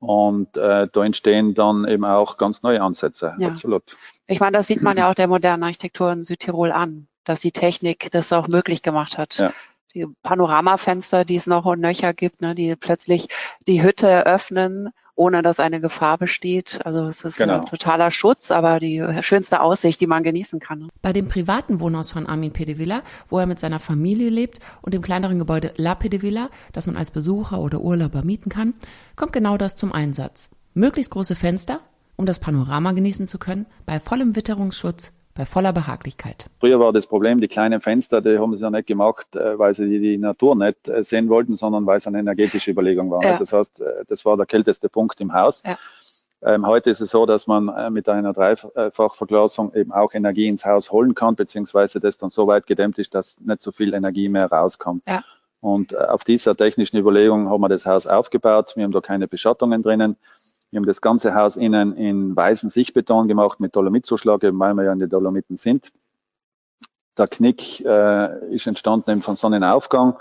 Und 0.00 0.56
äh, 0.56 0.88
da 0.92 1.04
entstehen 1.04 1.54
dann 1.54 1.86
eben 1.86 2.04
auch 2.04 2.36
ganz 2.36 2.64
neue 2.64 2.82
Ansätze. 2.82 3.36
Ja. 3.38 3.46
Absolut. 3.46 3.84
Ich 4.26 4.40
meine, 4.40 4.56
das 4.56 4.66
sieht 4.66 4.82
man 4.82 4.96
ja 4.96 5.08
auch 5.10 5.14
der 5.14 5.28
modernen 5.28 5.62
Architektur 5.62 6.10
in 6.10 6.24
Südtirol 6.24 6.72
an, 6.72 7.06
dass 7.22 7.38
die 7.38 7.52
Technik 7.52 8.10
das 8.10 8.32
auch 8.32 8.48
möglich 8.48 8.82
gemacht 8.82 9.18
hat. 9.18 9.38
Ja. 9.38 9.52
Die 9.94 10.08
Panoramafenster, 10.24 11.24
die 11.24 11.36
es 11.36 11.46
noch 11.46 11.64
und 11.64 11.78
nöcher 11.78 12.12
gibt, 12.12 12.40
ne, 12.40 12.56
die 12.56 12.74
plötzlich 12.74 13.28
die 13.68 13.84
Hütte 13.84 14.08
eröffnen 14.08 14.90
ohne 15.16 15.42
dass 15.42 15.60
eine 15.60 15.80
Gefahr 15.80 16.18
besteht. 16.18 16.80
Also 16.84 17.06
es 17.06 17.24
ist 17.24 17.38
genau. 17.38 17.60
ein 17.60 17.66
totaler 17.66 18.10
Schutz, 18.10 18.50
aber 18.50 18.78
die 18.78 19.04
schönste 19.20 19.60
Aussicht, 19.60 20.00
die 20.00 20.06
man 20.06 20.22
genießen 20.22 20.60
kann. 20.60 20.88
Bei 21.02 21.12
dem 21.12 21.28
privaten 21.28 21.80
Wohnhaus 21.80 22.10
von 22.10 22.26
Armin 22.26 22.52
Pedevilla, 22.52 23.02
wo 23.28 23.38
er 23.38 23.46
mit 23.46 23.60
seiner 23.60 23.78
Familie 23.78 24.30
lebt, 24.30 24.58
und 24.82 24.94
dem 24.94 25.02
kleineren 25.02 25.38
Gebäude 25.38 25.72
La 25.76 25.94
Pedevilla, 25.94 26.50
das 26.72 26.86
man 26.86 26.96
als 26.96 27.10
Besucher 27.10 27.60
oder 27.60 27.80
Urlauber 27.80 28.24
mieten 28.24 28.50
kann, 28.50 28.74
kommt 29.16 29.32
genau 29.32 29.56
das 29.56 29.76
zum 29.76 29.92
Einsatz. 29.92 30.50
Möglichst 30.74 31.12
große 31.12 31.36
Fenster, 31.36 31.80
um 32.16 32.26
das 32.26 32.40
Panorama 32.40 32.92
genießen 32.92 33.26
zu 33.26 33.38
können, 33.38 33.66
bei 33.86 34.00
vollem 34.00 34.36
Witterungsschutz, 34.36 35.12
bei 35.34 35.46
voller 35.46 35.72
Behaglichkeit. 35.72 36.46
Früher 36.60 36.78
war 36.78 36.92
das 36.92 37.06
Problem, 37.06 37.40
die 37.40 37.48
kleinen 37.48 37.80
Fenster, 37.80 38.20
die 38.20 38.38
haben 38.38 38.56
sie 38.56 38.62
ja 38.62 38.70
nicht 38.70 38.86
gemacht, 38.86 39.34
äh, 39.34 39.58
weil 39.58 39.74
sie 39.74 39.98
die, 39.98 40.16
Natur 40.16 40.54
nicht 40.54 40.88
äh, 40.88 41.02
sehen 41.02 41.28
wollten, 41.28 41.56
sondern 41.56 41.86
weil 41.86 41.98
es 41.98 42.06
eine 42.06 42.20
energetische 42.20 42.70
Überlegung 42.70 43.10
war. 43.10 43.22
Ja. 43.22 43.38
Das 43.38 43.52
heißt, 43.52 43.80
äh, 43.80 44.04
das 44.08 44.24
war 44.24 44.36
der 44.36 44.46
kälteste 44.46 44.88
Punkt 44.88 45.20
im 45.20 45.32
Haus. 45.32 45.62
Ja. 45.66 45.78
Ähm, 46.42 46.66
heute 46.66 46.90
ist 46.90 47.00
es 47.00 47.10
so, 47.10 47.24
dass 47.24 47.46
man 47.46 47.92
mit 47.92 48.06
einer 48.06 48.34
Dreifachverglasung 48.34 49.74
eben 49.74 49.92
auch 49.92 50.12
Energie 50.12 50.46
ins 50.46 50.66
Haus 50.66 50.92
holen 50.92 51.14
kann, 51.14 51.36
beziehungsweise 51.36 52.00
das 52.00 52.18
dann 52.18 52.28
so 52.28 52.46
weit 52.46 52.66
gedämmt 52.66 52.98
ist, 52.98 53.14
dass 53.14 53.40
nicht 53.40 53.62
so 53.62 53.72
viel 53.72 53.94
Energie 53.94 54.28
mehr 54.28 54.52
rauskommt. 54.52 55.02
Ja. 55.08 55.24
Und 55.60 55.96
auf 55.96 56.22
dieser 56.22 56.54
technischen 56.54 56.98
Überlegung 56.98 57.48
haben 57.48 57.62
wir 57.62 57.70
das 57.70 57.86
Haus 57.86 58.06
aufgebaut. 58.06 58.74
Wir 58.76 58.84
haben 58.84 58.92
da 58.92 59.00
keine 59.00 59.26
Beschattungen 59.26 59.82
drinnen. 59.82 60.16
Wir 60.74 60.78
haben 60.80 60.86
das 60.86 61.00
ganze 61.00 61.36
Haus 61.36 61.54
innen 61.54 61.96
in 61.96 62.34
weißen 62.34 62.68
Sichtbeton 62.68 63.28
gemacht 63.28 63.60
mit 63.60 63.76
Dolomitzuschlag, 63.76 64.42
eben 64.42 64.58
weil 64.58 64.74
wir 64.74 64.82
ja 64.82 64.92
in 64.92 64.98
den 64.98 65.08
Dolomiten 65.08 65.56
sind. 65.56 65.92
Der 67.16 67.28
Knick 67.28 67.84
äh, 67.84 68.52
ist 68.52 68.66
entstanden 68.66 69.08
eben 69.12 69.22
von 69.22 69.36
Sonnenaufgang, 69.36 70.16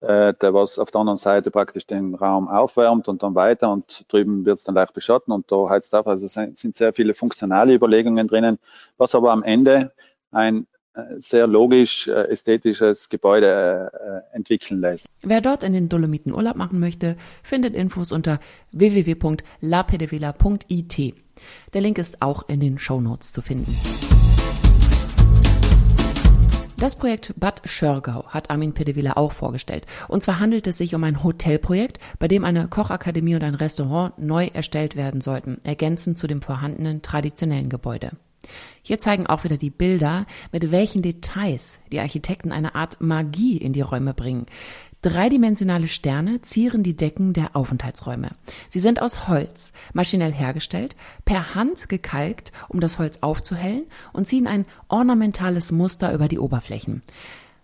äh, 0.00 0.32
der 0.32 0.54
was 0.54 0.78
auf 0.78 0.90
der 0.90 1.02
anderen 1.02 1.18
Seite 1.18 1.50
praktisch 1.50 1.86
den 1.86 2.14
Raum 2.14 2.48
aufwärmt 2.48 3.08
und 3.08 3.22
dann 3.22 3.34
weiter 3.34 3.70
und 3.70 4.06
drüben 4.10 4.46
wird 4.46 4.60
es 4.60 4.64
dann 4.64 4.74
leicht 4.74 4.94
beschatten 4.94 5.34
und 5.34 5.52
da 5.52 5.68
heizt 5.68 5.94
auf. 5.94 6.06
Also 6.06 6.28
sind 6.28 6.74
sehr 6.74 6.94
viele 6.94 7.12
funktionale 7.12 7.74
Überlegungen 7.74 8.26
drinnen, 8.26 8.58
was 8.96 9.14
aber 9.14 9.32
am 9.32 9.42
Ende 9.42 9.92
ein 10.30 10.66
sehr 11.18 11.46
logisch 11.46 12.08
äh, 12.08 12.28
ästhetisches 12.28 13.08
Gebäude 13.08 13.92
äh, 13.94 14.20
entwickeln 14.36 14.80
lässt. 14.80 15.06
Wer 15.22 15.40
dort 15.40 15.62
in 15.62 15.72
den 15.72 15.88
Dolomiten 15.88 16.34
Urlaub 16.34 16.56
machen 16.56 16.80
möchte, 16.80 17.16
findet 17.42 17.74
Infos 17.74 18.12
unter 18.12 18.38
www.lapedevilla.it. 18.72 21.14
Der 21.72 21.80
Link 21.80 21.96
ist 21.98 22.20
auch 22.22 22.48
in 22.48 22.60
den 22.60 22.78
Show 22.78 23.00
Notes 23.00 23.32
zu 23.32 23.42
finden. 23.42 23.76
Das 26.76 26.94
Projekt 26.96 27.34
Bad 27.36 27.62
Schörgau 27.66 28.26
hat 28.28 28.48
Armin 28.48 28.72
Pedevilla 28.72 29.16
auch 29.16 29.32
vorgestellt. 29.32 29.84
Und 30.08 30.22
zwar 30.22 30.40
handelt 30.40 30.66
es 30.66 30.78
sich 30.78 30.94
um 30.94 31.04
ein 31.04 31.22
Hotelprojekt, 31.22 31.98
bei 32.18 32.26
dem 32.26 32.42
eine 32.42 32.68
Kochakademie 32.68 33.34
und 33.34 33.44
ein 33.44 33.54
Restaurant 33.54 34.18
neu 34.18 34.46
erstellt 34.46 34.96
werden 34.96 35.20
sollten, 35.20 35.60
ergänzend 35.62 36.16
zu 36.16 36.26
dem 36.26 36.40
vorhandenen 36.40 37.02
traditionellen 37.02 37.68
Gebäude. 37.68 38.12
Hier 38.82 38.98
zeigen 38.98 39.26
auch 39.26 39.44
wieder 39.44 39.56
die 39.56 39.70
Bilder, 39.70 40.26
mit 40.52 40.70
welchen 40.70 41.02
Details 41.02 41.78
die 41.92 42.00
Architekten 42.00 42.52
eine 42.52 42.74
Art 42.74 43.00
Magie 43.00 43.56
in 43.56 43.72
die 43.72 43.82
Räume 43.82 44.14
bringen. 44.14 44.46
Dreidimensionale 45.02 45.88
Sterne 45.88 46.42
zieren 46.42 46.82
die 46.82 46.94
Decken 46.94 47.32
der 47.32 47.56
Aufenthaltsräume. 47.56 48.32
Sie 48.68 48.80
sind 48.80 49.00
aus 49.00 49.28
Holz, 49.28 49.72
maschinell 49.94 50.32
hergestellt, 50.32 50.94
per 51.24 51.54
Hand 51.54 51.88
gekalkt, 51.88 52.52
um 52.68 52.80
das 52.80 52.98
Holz 52.98 53.18
aufzuhellen 53.22 53.84
und 54.12 54.28
ziehen 54.28 54.46
ein 54.46 54.66
ornamentales 54.88 55.72
Muster 55.72 56.12
über 56.12 56.28
die 56.28 56.38
Oberflächen. 56.38 57.02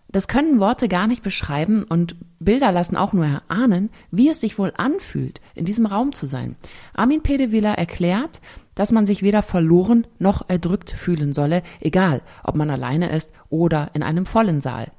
Das 0.09 0.29
können 0.29 0.61
Worte 0.61 0.89
gar 0.89 1.07
nicht 1.07 1.23
beschreiben 1.23 1.83
und 1.83 2.17
Bilder 2.39 2.73
lassen 2.73 2.97
auch 2.97 3.13
nur 3.13 3.27
erahnen, 3.27 3.91
wie 4.11 4.31
es 4.31 4.41
sich 4.41 4.59
wohl 4.59 4.73
anfühlt, 4.77 5.43
in 5.55 5.67
diesem 5.67 5.85
Raum 5.85 6.15
zu 6.15 6.27
sein. 6.27 6.57
Armin 6.95 7.23
Pedevilla 7.23 7.75
erklärt, 7.75 8.41
dass 8.77 8.93
man 8.93 9.07
sich 9.07 9.23
weder 9.23 9.43
verloren 9.43 10.07
noch 10.21 10.49
erdrückt 10.49 10.93
fühlen 10.93 11.33
solle, 11.33 11.63
egal 11.81 12.23
ob 12.45 12.55
man 12.55 12.71
alleine 12.71 13.11
ist 13.11 13.33
oder 13.51 13.91
in 13.95 14.05
einem 14.05 14.27
vollen 14.27 14.61
Saal. 14.61 14.93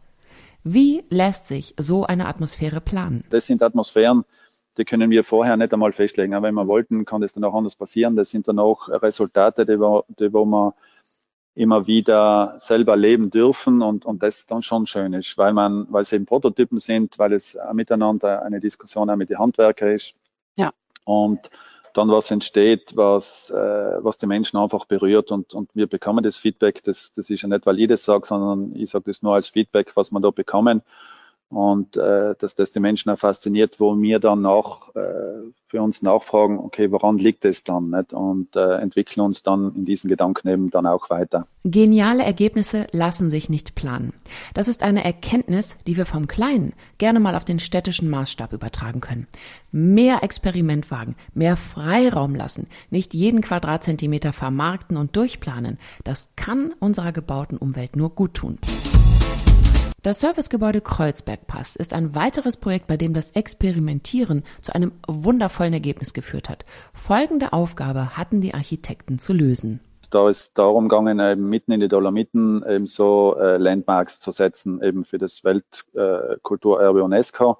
Wie 0.63 1.05
lässt 1.09 1.45
sich 1.45 1.73
so 1.79 2.05
eine 2.05 2.27
Atmosphäre 2.27 2.81
planen? 2.81 3.23
Das 3.29 3.45
sind 3.45 3.63
Atmosphären, 3.63 4.25
die 4.77 4.83
können 4.83 5.09
wir 5.09 5.23
vorher 5.23 5.55
nicht 5.55 5.73
einmal 5.73 5.93
festlegen. 5.93 6.33
Aber 6.33 6.47
wenn 6.47 6.55
wir 6.55 6.67
wollten, 6.67 7.05
kann 7.05 7.21
das 7.21 7.33
dann 7.33 7.45
auch 7.45 7.53
anders 7.53 7.75
passieren. 7.75 8.17
Das 8.17 8.29
sind 8.29 8.47
dann 8.47 8.59
auch 8.59 8.89
Resultate, 8.89 9.65
die, 9.65 9.77
die 10.19 10.33
wo 10.33 10.45
wir 10.45 10.73
immer 11.55 11.87
wieder 11.87 12.55
selber 12.59 12.95
leben 12.95 13.31
dürfen 13.31 13.81
und, 13.81 14.05
und 14.05 14.21
das 14.21 14.45
dann 14.45 14.61
schon 14.61 14.85
schön 14.85 15.13
ist, 15.13 15.37
weil 15.39 15.53
man, 15.53 15.87
weil 15.89 16.03
es 16.03 16.11
eben 16.11 16.25
Prototypen 16.25 16.79
sind, 16.79 17.17
weil 17.17 17.33
es 17.33 17.57
miteinander 17.73 18.43
eine 18.43 18.59
Diskussion 18.59 19.09
auch 19.09 19.15
mit 19.15 19.29
den 19.29 19.39
Handwerkern 19.39 19.93
ist. 19.93 20.13
Ja. 20.55 20.71
Und 21.03 21.49
dann 21.97 22.09
was 22.09 22.31
entsteht, 22.31 22.95
was, 22.95 23.49
äh, 23.49 23.55
was 23.55 24.17
die 24.17 24.27
Menschen 24.27 24.57
einfach 24.57 24.85
berührt 24.85 25.31
und, 25.31 25.53
und 25.53 25.69
wir 25.73 25.87
bekommen 25.87 26.23
das 26.23 26.37
Feedback. 26.37 26.83
Das, 26.83 27.11
das 27.13 27.29
ist 27.29 27.41
ja 27.41 27.47
nicht, 27.47 27.65
weil 27.65 27.79
ich 27.79 27.87
das 27.87 28.03
sage, 28.03 28.27
sondern 28.27 28.75
ich 28.75 28.89
sage 28.89 29.05
das 29.07 29.21
nur 29.21 29.33
als 29.33 29.49
Feedback, 29.49 29.95
was 29.95 30.11
wir 30.11 30.19
da 30.19 30.29
bekommen 30.29 30.81
und 31.49 31.95
äh, 31.95 32.35
dass 32.37 32.55
das 32.55 32.71
die 32.71 32.79
Menschen 32.79 33.09
auch 33.09 33.19
fasziniert, 33.19 33.79
wo 33.79 33.99
wir 34.01 34.19
dann 34.19 34.45
auch 34.45 34.93
äh, 34.95 35.51
für 35.67 35.81
uns 35.81 36.01
nachfragen, 36.01 36.59
okay, 36.59 36.91
woran 36.91 37.17
liegt 37.17 37.45
es 37.45 37.63
dann 37.63 37.89
nicht? 37.89 38.13
und 38.13 38.55
äh, 38.55 38.75
entwickeln 38.75 39.21
uns 39.21 39.43
dann 39.43 39.73
in 39.75 39.85
diesen 39.85 40.09
Gedanken 40.09 40.49
eben 40.49 40.69
dann 40.71 40.85
auch 40.85 41.09
weiter. 41.09 41.47
Geniale 41.63 42.23
Ergebnisse 42.23 42.87
lassen 42.91 43.29
sich 43.29 43.49
nicht 43.49 43.75
planen. 43.75 44.13
Das 44.53 44.67
ist 44.67 44.83
eine 44.83 45.05
Erkenntnis, 45.05 45.77
die 45.87 45.95
wir 45.95 46.05
vom 46.05 46.27
Kleinen 46.27 46.73
gerne 46.97 47.19
mal 47.19 47.35
auf 47.35 47.45
den 47.45 47.59
städtischen 47.59 48.09
Maßstab 48.09 48.51
übertragen 48.51 48.99
können. 48.99 49.27
Mehr 49.71 50.23
Experiment 50.23 50.91
wagen, 50.91 51.15
mehr 51.33 51.55
Freiraum 51.55 52.35
lassen, 52.35 52.67
nicht 52.89 53.13
jeden 53.13 53.41
Quadratzentimeter 53.41 54.33
vermarkten 54.33 54.97
und 54.97 55.15
durchplanen, 55.15 55.77
das 56.03 56.29
kann 56.35 56.73
unserer 56.79 57.11
gebauten 57.11 57.57
Umwelt 57.57 57.95
nur 57.95 58.09
gut 58.09 58.33
tun. 58.33 58.57
Das 60.03 60.19
Servicegebäude 60.19 60.79
Kreuzbergpass 60.79 61.75
ist 61.75 61.91
ein 61.91 62.13
weiteres 62.13 62.57
Projekt, 62.57 62.85
bei 62.85 62.97
dem 62.97 63.15
das 63.15 63.31
Experimentieren 63.31 64.43
zu 64.61 64.73
einem 64.75 64.91
wundervollen 65.07 65.73
Ergebnis 65.73 66.13
geführt 66.13 66.49
hat. 66.49 66.65
Folgende 66.93 67.51
Aufgabe 67.51 68.15
hatten 68.15 68.39
die 68.39 68.53
Architekten 68.53 69.17
zu 69.17 69.33
lösen. 69.33 69.79
Da 70.11 70.29
ist 70.29 70.55
darum 70.55 70.87
gegangen, 70.87 71.19
eben 71.19 71.49
mitten 71.49 71.71
in 71.71 71.79
die 71.79 71.87
Dolomiten 71.87 72.63
eben 72.65 72.85
so 72.85 73.35
äh, 73.39 73.57
Landmarks 73.57 74.19
zu 74.19 74.29
setzen, 74.29 74.83
eben 74.83 75.03
für 75.03 75.17
das 75.17 75.43
Weltkulturerbe 75.43 76.99
äh, 76.99 77.01
UNESCO. 77.01 77.57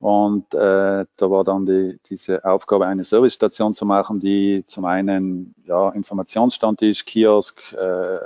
Und 0.00 0.52
äh, 0.54 1.06
da 1.16 1.30
war 1.30 1.44
dann 1.44 1.64
die, 1.64 2.00
diese 2.06 2.44
Aufgabe, 2.44 2.86
eine 2.86 3.04
Servicestation 3.04 3.72
zu 3.72 3.86
machen, 3.86 4.18
die 4.18 4.64
zum 4.66 4.84
einen 4.84 5.54
ja, 5.64 5.90
Informationsstand 5.90 6.82
ist, 6.82 7.06
Kiosk, 7.06 7.72
äh, 7.72 8.18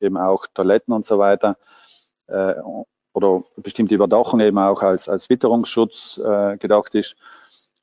eben 0.00 0.16
auch 0.16 0.46
Toiletten 0.54 0.94
und 0.94 1.04
so 1.04 1.18
weiter 1.18 1.58
äh, 2.28 2.54
oder 3.12 3.44
bestimmte 3.56 3.94
Überdachung 3.94 4.40
eben 4.40 4.58
auch 4.58 4.82
als, 4.82 5.08
als 5.08 5.30
Witterungsschutz 5.30 6.20
äh, 6.22 6.56
gedacht 6.58 6.94
ist. 6.94 7.16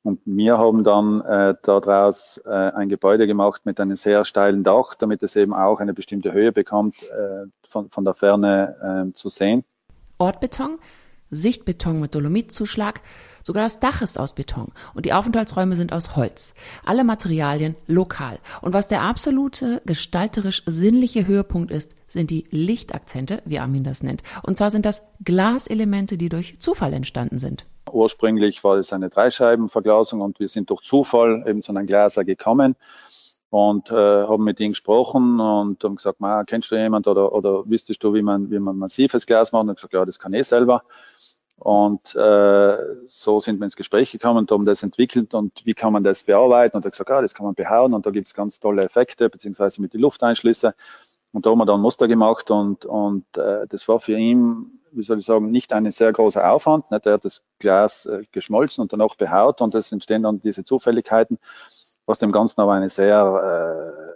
Und 0.04 0.20
wir 0.26 0.58
haben 0.58 0.84
dann 0.84 1.22
äh, 1.22 1.54
daraus 1.62 2.36
äh, 2.44 2.50
ein 2.50 2.90
Gebäude 2.90 3.26
gemacht 3.26 3.62
mit 3.64 3.80
einem 3.80 3.96
sehr 3.96 4.24
steilen 4.26 4.62
Dach, 4.62 4.94
damit 4.94 5.22
es 5.22 5.34
eben 5.34 5.54
auch 5.54 5.80
eine 5.80 5.94
bestimmte 5.94 6.32
Höhe 6.32 6.52
bekommt, 6.52 7.02
äh, 7.04 7.46
von, 7.66 7.88
von 7.88 8.04
der 8.04 8.12
Ferne 8.12 9.08
äh, 9.10 9.14
zu 9.14 9.30
sehen. 9.30 9.64
Ortbeton, 10.18 10.78
Sichtbeton 11.34 12.00
mit 12.00 12.14
Dolomitzuschlag, 12.14 13.00
sogar 13.42 13.64
das 13.64 13.80
Dach 13.80 14.02
ist 14.02 14.18
aus 14.18 14.34
Beton 14.34 14.72
und 14.94 15.06
die 15.06 15.12
Aufenthaltsräume 15.12 15.76
sind 15.76 15.92
aus 15.92 16.16
Holz. 16.16 16.54
Alle 16.84 17.04
Materialien 17.04 17.76
lokal. 17.86 18.38
Und 18.62 18.72
was 18.72 18.88
der 18.88 19.02
absolute 19.02 19.82
gestalterisch 19.84 20.62
sinnliche 20.66 21.26
Höhepunkt 21.26 21.70
ist, 21.70 21.92
sind 22.08 22.30
die 22.30 22.44
Lichtakzente, 22.50 23.42
wie 23.44 23.58
Armin 23.58 23.84
das 23.84 24.02
nennt. 24.02 24.22
Und 24.42 24.56
zwar 24.56 24.70
sind 24.70 24.86
das 24.86 25.02
Glaselemente, 25.22 26.16
die 26.16 26.28
durch 26.28 26.58
Zufall 26.60 26.92
entstanden 26.92 27.38
sind. 27.38 27.66
Ursprünglich 27.92 28.64
war 28.64 28.76
es 28.76 28.92
eine 28.92 29.10
Dreischeibenverglasung 29.10 30.20
und 30.20 30.40
wir 30.40 30.48
sind 30.48 30.70
durch 30.70 30.82
Zufall 30.82 31.44
eben 31.46 31.62
zu 31.62 31.72
einem 31.72 31.86
Glaser 31.86 32.24
gekommen 32.24 32.76
und 33.50 33.90
äh, 33.90 33.94
haben 33.94 34.42
mit 34.42 34.58
ihm 34.58 34.72
gesprochen 34.72 35.38
und 35.38 35.84
haben 35.84 35.96
gesagt, 35.96 36.18
kennst 36.46 36.70
du 36.70 36.76
jemand 36.76 37.06
oder, 37.06 37.32
oder 37.32 37.68
wüsstest 37.68 38.02
du, 38.02 38.14
wie 38.14 38.22
man, 38.22 38.50
wie 38.50 38.58
man 38.58 38.76
massives 38.76 39.26
Glas 39.26 39.52
macht? 39.52 39.68
Und 39.68 39.76
gesagt, 39.76 39.92
ja, 39.92 40.04
das 40.04 40.18
kann 40.18 40.32
ich 40.32 40.46
selber. 40.46 40.82
Und 41.56 42.14
äh, 42.14 42.76
so 43.06 43.40
sind 43.40 43.60
wir 43.60 43.64
ins 43.64 43.76
Gespräch 43.76 44.10
gekommen 44.10 44.38
und 44.40 44.50
haben 44.50 44.66
das 44.66 44.82
entwickelt 44.82 45.34
und 45.34 45.64
wie 45.64 45.74
kann 45.74 45.92
man 45.92 46.02
das 46.02 46.24
bearbeiten? 46.24 46.76
Und 46.76 46.84
er 46.84 46.90
gesagt, 46.90 47.10
ja, 47.10 47.22
das 47.22 47.34
kann 47.34 47.46
man 47.46 47.54
behauen 47.54 47.94
und 47.94 48.04
da 48.04 48.10
gibt 48.10 48.26
es 48.26 48.34
ganz 48.34 48.58
tolle 48.60 48.82
Effekte, 48.82 49.30
beziehungsweise 49.30 49.80
mit 49.80 49.94
den 49.94 50.00
Lufteinschlüsse. 50.00 50.74
Und 51.32 51.46
da 51.46 51.50
haben 51.50 51.58
wir 51.58 51.66
dann 51.66 51.80
Muster 51.80 52.08
gemacht 52.08 52.50
und, 52.50 52.84
und 52.84 53.24
äh, 53.36 53.66
das 53.68 53.88
war 53.88 54.00
für 54.00 54.16
ihn 54.16 54.80
wie 54.94 55.02
soll 55.02 55.18
ich 55.18 55.24
sagen, 55.24 55.50
nicht 55.50 55.72
ein 55.72 55.90
sehr 55.90 56.12
großer 56.12 56.50
Aufwand. 56.50 56.90
Nicht? 56.90 57.06
Er 57.06 57.14
hat 57.14 57.24
das 57.24 57.42
Glas 57.58 58.06
äh, 58.06 58.22
geschmolzen 58.32 58.82
und 58.82 58.92
dann 58.92 59.00
auch 59.00 59.16
behaut 59.16 59.60
und 59.60 59.74
es 59.74 59.92
entstehen 59.92 60.22
dann 60.22 60.40
diese 60.40 60.64
Zufälligkeiten, 60.64 61.38
was 62.06 62.18
dem 62.18 62.32
Ganzen 62.32 62.60
aber 62.60 62.72
eine 62.72 62.90
sehr, 62.90 64.14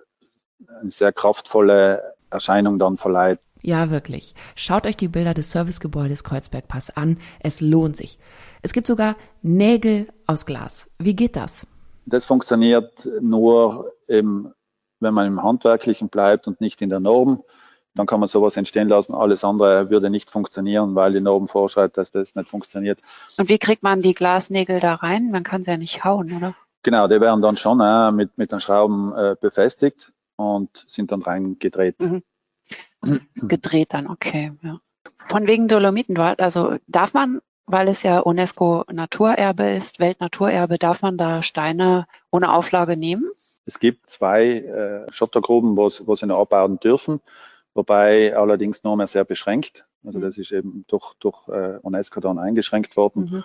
äh, 0.61 0.75
eine 0.81 0.91
sehr 0.91 1.13
kraftvolle 1.13 2.15
Erscheinung 2.31 2.79
dann 2.79 2.97
verleiht. 2.97 3.41
Ja, 3.63 3.91
wirklich. 3.91 4.35
Schaut 4.55 4.87
euch 4.87 4.97
die 4.97 5.09
Bilder 5.09 5.35
des 5.35 5.51
Servicegebäudes 5.51 6.25
Kreuzbergpass 6.25 6.91
an. 6.91 7.19
Es 7.41 7.61
lohnt 7.61 7.97
sich. 7.97 8.19
Es 8.63 8.73
gibt 8.73 8.87
sogar 8.87 9.17
Nägel 9.43 10.09
aus 10.27 10.47
Glas. 10.47 10.89
Wie 10.99 11.17
geht 11.17 11.37
das? 11.37 11.67
Das 12.07 12.25
funktioniert 12.25 13.09
nur, 13.21 13.93
eben, 14.07 14.53
wenn 15.01 15.15
man 15.15 15.27
im 15.27 15.43
Handwerklichen 15.43 16.09
bleibt 16.09 16.47
und 16.47 16.61
nicht 16.61 16.81
in 16.81 16.91
der 16.91 17.01
Norm 17.01 17.43
dann 17.99 18.07
kann 18.07 18.21
man 18.21 18.29
sowas 18.29 18.57
entstehen 18.57 18.89
lassen. 18.89 19.15
Alles 19.15 19.45
andere 19.45 19.91
würde 19.91 20.09
nicht 20.09 20.31
funktionieren, 20.31 20.95
weil 20.95 21.13
die 21.13 21.21
Norm 21.21 21.49
vorschreibt, 21.49 21.97
dass 21.97 22.13
das 22.13 22.37
nicht 22.37 22.49
funktioniert. 22.49 23.01
Und 23.37 23.49
wie 23.49 23.59
kriegt 23.59 23.83
man 23.83 24.01
die 24.03 24.15
Glasnägel 24.15 24.79
da 24.79 24.95
rein? 24.95 25.31
Man 25.31 25.43
kann 25.43 25.65
sie 25.65 25.73
ja 25.73 25.77
nicht 25.77 26.05
hauen, 26.05 26.37
oder? 26.37 26.55
Genau, 26.85 27.09
die 27.09 27.21
werden 27.21 27.43
dann 27.43 27.57
schon 27.57 27.81
äh, 27.81 28.13
mit, 28.13 28.39
mit 28.39 28.53
den 28.53 28.61
Schrauben 28.61 29.13
äh, 29.15 29.35
befestigt 29.41 30.13
und 30.37 30.85
sind 30.87 31.11
dann 31.11 31.23
reingedreht. 31.23 32.01
Mhm. 32.01 32.23
Gedreht 33.35 33.95
dann, 33.95 34.07
okay. 34.09 34.53
Ja. 34.63 34.81
Von 35.29 35.47
wegen 35.47 35.69
Dolomiten, 35.69 36.17
also 36.19 36.77
darf 36.87 37.15
man, 37.15 37.41
weil 37.67 37.89
es 37.89 38.03
ja 38.03 38.21
UNESCO 38.21 38.85
Naturerbe 38.91 39.65
ist, 39.71 40.01
Weltnaturerbe, 40.01 40.79
darf 40.79 41.03
man 41.03 41.17
da 41.17 41.43
Steine 41.43 42.07
ohne 42.31 42.53
Auflage 42.53 42.97
nehmen? 42.97 43.31
Es 43.67 43.79
gibt 43.79 44.11
zwei 44.11 44.59
äh, 44.59 45.13
Schottergruben, 45.13 45.77
wo, 45.77 45.89
sie 45.89 46.27
noch 46.27 46.41
abbauen 46.41 46.81
dürfen 46.81 47.21
wobei 47.79 48.37
allerdings 48.37 48.83
nur 48.83 48.97
mehr 48.97 49.07
sehr 49.07 49.25
beschränkt. 49.25 49.87
Also 50.05 50.19
mhm. 50.19 50.23
das 50.23 50.37
ist 50.37 50.51
eben 50.51 50.85
durch, 50.89 51.15
durch 51.21 51.49
äh, 51.49 51.79
UNESCO 51.81 52.21
dann 52.21 52.39
eingeschränkt 52.39 52.97
worden. 52.97 53.31
Mhm. 53.31 53.45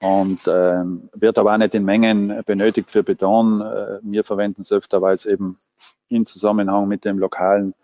Und 0.00 0.40
ähm, 0.46 1.10
wird 1.12 1.38
aber 1.38 1.52
auch 1.52 1.58
nicht 1.58 1.74
in 1.74 1.84
Mengen 1.84 2.42
benötigt 2.46 2.90
für 2.90 3.02
Beton. 3.02 3.60
Äh, 3.60 3.98
wir 4.02 4.24
verwenden 4.24 4.62
es 4.62 4.72
öfter, 4.72 5.02
weil 5.02 5.14
es 5.14 5.26
eben 5.26 5.58
in 6.08 6.24
Zusammenhang 6.24 6.88
mit 6.88 7.04
dem 7.04 7.18
lokalen 7.18 7.74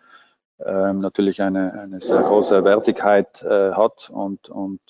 natürlich 0.65 1.41
eine, 1.41 1.73
eine 1.73 2.01
sehr 2.01 2.21
große 2.21 2.63
Wertigkeit 2.63 3.41
äh, 3.43 3.71
hat 3.71 4.09
und, 4.09 4.49
und 4.49 4.81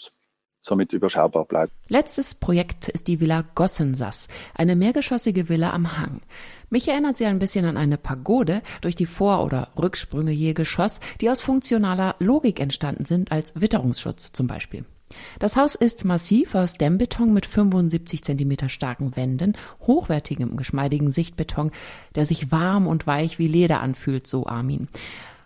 somit 0.61 0.93
überschaubar 0.93 1.45
bleibt. 1.45 1.73
Letztes 1.87 2.35
Projekt 2.35 2.87
ist 2.87 3.07
die 3.07 3.19
Villa 3.19 3.43
Gossensass, 3.55 4.27
eine 4.53 4.75
mehrgeschossige 4.75 5.49
Villa 5.49 5.71
am 5.71 5.97
Hang. 5.97 6.21
Mich 6.69 6.87
erinnert 6.87 7.17
sie 7.17 7.25
ein 7.25 7.39
bisschen 7.39 7.65
an 7.65 7.77
eine 7.77 7.97
Pagode, 7.97 8.61
durch 8.81 8.95
die 8.95 9.05
Vor- 9.05 9.43
oder 9.43 9.69
Rücksprünge 9.77 10.31
je 10.31 10.53
Geschoss, 10.53 10.99
die 11.19 11.29
aus 11.29 11.41
funktionaler 11.41 12.15
Logik 12.19 12.59
entstanden 12.59 13.05
sind, 13.05 13.31
als 13.31 13.59
Witterungsschutz 13.59 14.31
zum 14.31 14.47
Beispiel. 14.47 14.85
Das 15.39 15.57
Haus 15.57 15.75
ist 15.75 16.05
massiv 16.05 16.55
aus 16.55 16.75
Dämmbeton 16.75 17.33
mit 17.33 17.45
75 17.45 18.23
Zentimeter 18.23 18.69
starken 18.69 19.17
Wänden, 19.17 19.57
hochwertigem, 19.85 20.55
geschmeidigen 20.55 21.11
Sichtbeton, 21.11 21.71
der 22.15 22.23
sich 22.25 22.49
warm 22.51 22.87
und 22.87 23.07
weich 23.07 23.37
wie 23.37 23.47
Leder 23.47 23.81
anfühlt, 23.81 24.25
so 24.25 24.47
Armin 24.47 24.87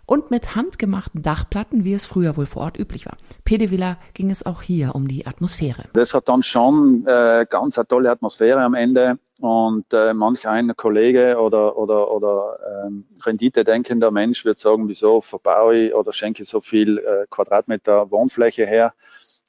und 0.06 0.30
mit 0.30 0.54
handgemachten 0.54 1.22
Dachplatten, 1.22 1.84
wie 1.84 1.92
es 1.92 2.06
früher 2.06 2.36
wohl 2.36 2.46
vor 2.46 2.62
Ort 2.62 2.78
üblich 2.78 3.06
war. 3.06 3.16
Pedevilla 3.44 3.98
ging 4.14 4.30
es 4.30 4.46
auch 4.46 4.62
hier 4.62 4.94
um 4.94 5.08
die 5.08 5.26
Atmosphäre. 5.26 5.84
Das 5.92 6.14
hat 6.14 6.28
dann 6.28 6.42
schon 6.42 7.04
äh, 7.06 7.44
ganz 7.48 7.76
eine 7.76 7.86
tolle 7.86 8.10
Atmosphäre 8.10 8.60
am 8.62 8.74
Ende 8.74 9.18
und 9.40 9.92
äh, 9.92 10.14
manch 10.14 10.46
ein 10.48 10.74
Kollege 10.76 11.38
oder, 11.38 11.76
oder, 11.76 12.10
oder 12.10 12.58
ähm, 12.86 13.04
renditedenkender 13.22 14.10
Mensch 14.10 14.44
wird 14.44 14.58
sagen, 14.58 14.88
wieso 14.88 15.20
verbaue 15.20 15.76
ich 15.76 15.94
oder 15.94 16.12
schenke 16.12 16.44
ich 16.44 16.48
so 16.48 16.60
viel 16.60 16.98
äh, 16.98 17.26
Quadratmeter 17.28 18.10
Wohnfläche 18.10 18.64
her 18.64 18.94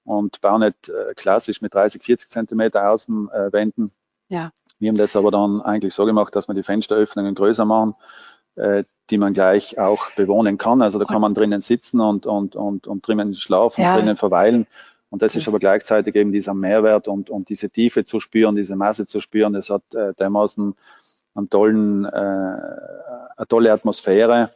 und 0.03 0.41
baue 0.41 0.59
nicht 0.59 0.89
äh, 0.89 1.13
klassisch 1.15 1.61
mit 1.61 1.73
30, 1.73 2.03
40 2.03 2.29
Zentimeter 2.29 2.89
Außenwänden. 2.89 3.91
Ja. 4.27 4.51
Wir 4.79 4.89
haben 4.89 4.97
das 4.97 5.15
aber 5.15 5.31
dann 5.31 5.61
eigentlich 5.61 5.93
so 5.93 6.05
gemacht, 6.05 6.35
dass 6.35 6.47
wir 6.47 6.53
die 6.53 6.63
Fensteröffnungen 6.63 7.33
größer 7.33 7.65
machen 7.65 7.95
äh, 8.57 8.83
die 9.09 9.17
man 9.17 9.33
gleich 9.33 9.79
auch 9.79 10.11
bewohnen 10.15 10.57
kann. 10.57 10.81
Also 10.81 10.99
da 10.99 11.05
kann 11.05 11.21
man 11.21 11.33
drinnen 11.33 11.61
sitzen 11.61 11.99
und, 11.99 12.25
und, 12.25 12.55
und, 12.55 12.87
und 12.87 13.07
drinnen 13.07 13.33
schlafen, 13.33 13.81
ja. 13.81 13.97
drinnen 13.97 14.17
verweilen. 14.17 14.67
Und 15.09 15.21
das 15.21 15.35
ist 15.35 15.47
aber 15.47 15.59
gleichzeitig 15.59 16.15
eben 16.15 16.31
dieser 16.31 16.53
Mehrwert 16.53 17.07
und, 17.07 17.29
und 17.29 17.49
diese 17.49 17.69
Tiefe 17.69 18.03
zu 18.03 18.19
spüren, 18.19 18.55
diese 18.55 18.75
Masse 18.75 19.07
zu 19.07 19.21
spüren. 19.21 19.53
Das 19.53 19.69
hat 19.69 19.83
äh, 19.93 20.13
dermaßen 20.15 20.75
einen 21.35 21.49
tollen, 21.49 22.05
äh, 22.05 22.09
eine 22.09 23.47
tolle 23.47 23.71
Atmosphäre 23.71 24.51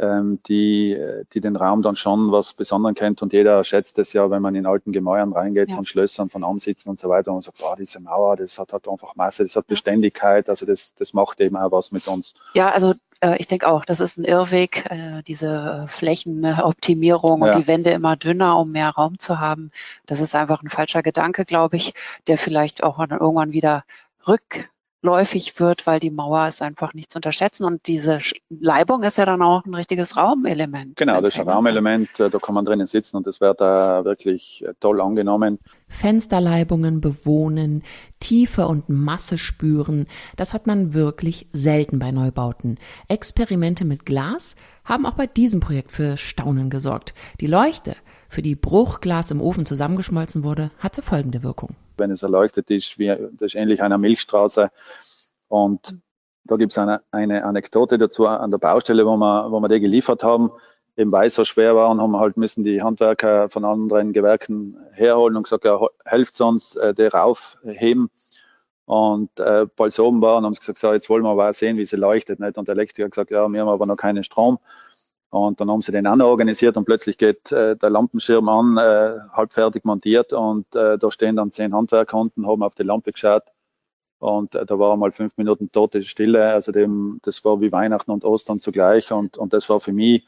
ähm, 0.00 0.40
die, 0.48 0.98
die 1.32 1.40
den 1.40 1.56
Raum 1.56 1.82
dann 1.82 1.96
schon 1.96 2.32
was 2.32 2.54
Besonderes 2.54 2.94
kennt 2.94 3.20
und 3.20 3.32
jeder 3.32 3.62
schätzt 3.62 3.98
es 3.98 4.12
ja, 4.12 4.30
wenn 4.30 4.42
man 4.42 4.54
in 4.54 4.66
alten 4.66 4.92
Gemäuern 4.92 5.32
reingeht, 5.32 5.68
ja. 5.68 5.76
von 5.76 5.84
Schlössern, 5.84 6.30
von 6.30 6.44
Ansitzen 6.44 6.88
und 6.88 6.98
so 6.98 7.08
weiter 7.08 7.32
und 7.32 7.42
sagt, 7.42 7.58
boah, 7.58 7.76
diese 7.76 8.00
Mauer, 8.00 8.36
das 8.36 8.58
hat 8.58 8.72
halt 8.72 8.88
einfach 8.88 9.14
Masse, 9.16 9.42
das 9.42 9.54
hat 9.54 9.66
Beständigkeit, 9.66 10.48
also 10.48 10.64
das, 10.64 10.94
das 10.94 11.12
macht 11.12 11.40
eben 11.40 11.56
auch 11.56 11.72
was 11.72 11.92
mit 11.92 12.08
uns. 12.08 12.34
Ja, 12.54 12.70
also 12.70 12.94
ich 13.38 13.46
denke 13.46 13.68
auch, 13.68 13.84
das 13.84 14.00
ist 14.00 14.18
ein 14.18 14.24
Irrweg, 14.24 14.84
äh, 14.90 15.22
diese 15.22 15.86
Flächenoptimierung 15.88 17.44
ja. 17.44 17.52
und 17.52 17.62
die 17.62 17.66
Wände 17.66 17.90
immer 17.90 18.16
dünner, 18.16 18.58
um 18.58 18.72
mehr 18.72 18.90
Raum 18.90 19.18
zu 19.18 19.38
haben. 19.38 19.70
Das 20.06 20.20
ist 20.20 20.34
einfach 20.34 20.62
ein 20.62 20.68
falscher 20.68 21.02
Gedanke, 21.02 21.44
glaube 21.44 21.76
ich, 21.76 21.94
der 22.26 22.38
vielleicht 22.38 22.82
auch 22.82 22.98
irgendwann 22.98 23.52
wieder 23.52 23.84
rück 24.26 24.68
läufig 25.02 25.58
wird, 25.58 25.86
weil 25.86 25.98
die 25.98 26.10
Mauer 26.10 26.46
ist 26.46 26.62
einfach 26.62 26.94
nicht 26.94 27.10
zu 27.10 27.18
unterschätzen 27.18 27.64
und 27.64 27.86
diese 27.88 28.20
Leibung 28.48 29.02
ist 29.02 29.18
ja 29.18 29.26
dann 29.26 29.42
auch 29.42 29.64
ein 29.66 29.74
richtiges 29.74 30.16
Raumelement. 30.16 30.96
Genau, 30.96 31.20
das 31.20 31.34
ist 31.34 31.40
ein 31.40 31.48
Raumelement, 31.48 32.08
äh, 32.20 32.30
da 32.30 32.38
kann 32.38 32.54
man 32.54 32.64
drinnen 32.64 32.86
sitzen 32.86 33.16
und 33.16 33.26
das 33.26 33.40
wird 33.40 33.60
da 33.60 34.04
wirklich 34.04 34.64
äh, 34.64 34.74
toll 34.78 35.00
angenommen. 35.00 35.58
Fensterleibungen 35.88 37.00
bewohnen, 37.00 37.82
Tiefe 38.20 38.66
und 38.68 38.88
Masse 38.88 39.38
spüren, 39.38 40.06
das 40.36 40.54
hat 40.54 40.68
man 40.68 40.94
wirklich 40.94 41.48
selten 41.52 41.98
bei 41.98 42.12
Neubauten. 42.12 42.78
Experimente 43.08 43.84
mit 43.84 44.06
Glas 44.06 44.54
haben 44.84 45.04
auch 45.04 45.14
bei 45.14 45.26
diesem 45.26 45.60
Projekt 45.60 45.90
für 45.90 46.16
Staunen 46.16 46.70
gesorgt. 46.70 47.14
Die 47.40 47.46
Leuchte, 47.48 47.96
für 48.32 48.42
die 48.42 48.56
Bruchglas 48.56 49.30
im 49.30 49.40
Ofen 49.40 49.66
zusammengeschmolzen 49.66 50.42
wurde, 50.42 50.70
hatte 50.78 51.02
folgende 51.02 51.42
Wirkung 51.42 51.76
wenn 51.96 52.10
es 52.10 52.22
erleuchtet 52.22 52.70
ist, 52.70 52.98
wie, 52.98 53.06
das 53.06 53.40
ist 53.40 53.54
ähnlich 53.54 53.82
einer 53.82 53.98
Milchstraße. 53.98 54.70
Und 55.48 55.96
da 56.44 56.56
gibt 56.56 56.72
es 56.72 56.78
eine, 56.78 57.02
eine 57.10 57.44
Anekdote 57.44 57.98
dazu 57.98 58.26
an 58.26 58.50
der 58.50 58.58
Baustelle, 58.58 59.06
wo 59.06 59.16
wir, 59.16 59.50
wo 59.50 59.60
wir 59.60 59.68
die 59.68 59.80
geliefert 59.80 60.24
haben, 60.24 60.50
eben 60.96 61.12
weil 61.12 61.28
es 61.28 61.34
so 61.34 61.44
schwer 61.44 61.76
war 61.76 61.90
und 61.90 62.00
haben 62.00 62.16
halt 62.16 62.36
müssen 62.36 62.64
die 62.64 62.82
Handwerker 62.82 63.48
von 63.48 63.64
anderen 63.64 64.12
Gewerken 64.12 64.76
herholen 64.92 65.36
und 65.36 65.44
gesagt, 65.44 65.64
ja, 65.64 65.80
helft 66.04 66.40
uns, 66.40 66.76
äh, 66.76 66.92
die 66.94 67.06
raufheben. 67.06 68.10
Und 68.84 69.38
äh, 69.38 69.66
bald 69.76 69.98
oben 70.00 70.20
war 70.20 70.36
und 70.36 70.44
haben 70.44 70.54
gesagt, 70.54 70.78
so, 70.78 70.92
jetzt 70.92 71.08
wollen 71.08 71.22
wir 71.22 71.30
aber 71.30 71.52
sehen, 71.52 71.78
wie 71.78 71.84
sie 71.84 71.96
leuchtet. 71.96 72.40
Nicht? 72.40 72.58
Und 72.58 72.66
der 72.66 72.74
Elektriker 72.74 73.04
hat 73.04 73.12
gesagt, 73.12 73.30
ja, 73.30 73.48
wir 73.48 73.60
haben 73.60 73.68
aber 73.68 73.86
noch 73.86 73.96
keinen 73.96 74.24
Strom. 74.24 74.58
Und 75.32 75.60
dann 75.60 75.70
haben 75.70 75.80
sie 75.80 75.92
den 75.92 76.06
auch 76.06 76.14
noch 76.14 76.26
organisiert 76.26 76.76
und 76.76 76.84
plötzlich 76.84 77.16
geht 77.16 77.50
äh, 77.52 77.74
der 77.74 77.88
Lampenschirm 77.88 78.50
an, 78.50 78.76
äh, 78.76 79.18
halb 79.32 79.54
fertig 79.54 79.82
montiert 79.82 80.34
und 80.34 80.66
äh, 80.76 80.98
da 80.98 81.10
stehen 81.10 81.36
dann 81.36 81.50
zehn 81.50 81.74
Handwerker 81.74 82.18
unten, 82.18 82.46
haben 82.46 82.62
auf 82.62 82.74
die 82.74 82.82
Lampe 82.82 83.12
geschaut 83.12 83.44
und 84.18 84.54
äh, 84.54 84.66
da 84.66 84.78
war 84.78 84.94
mal 84.98 85.10
fünf 85.10 85.34
Minuten 85.38 85.72
tote 85.72 86.02
Stille. 86.02 86.52
Also 86.52 86.70
dem, 86.70 87.18
das 87.22 87.46
war 87.46 87.62
wie 87.62 87.72
Weihnachten 87.72 88.10
und 88.10 88.26
Ostern 88.26 88.60
zugleich 88.60 89.10
und, 89.10 89.38
und 89.38 89.54
das 89.54 89.70
war 89.70 89.80
für 89.80 89.94
mich 89.94 90.26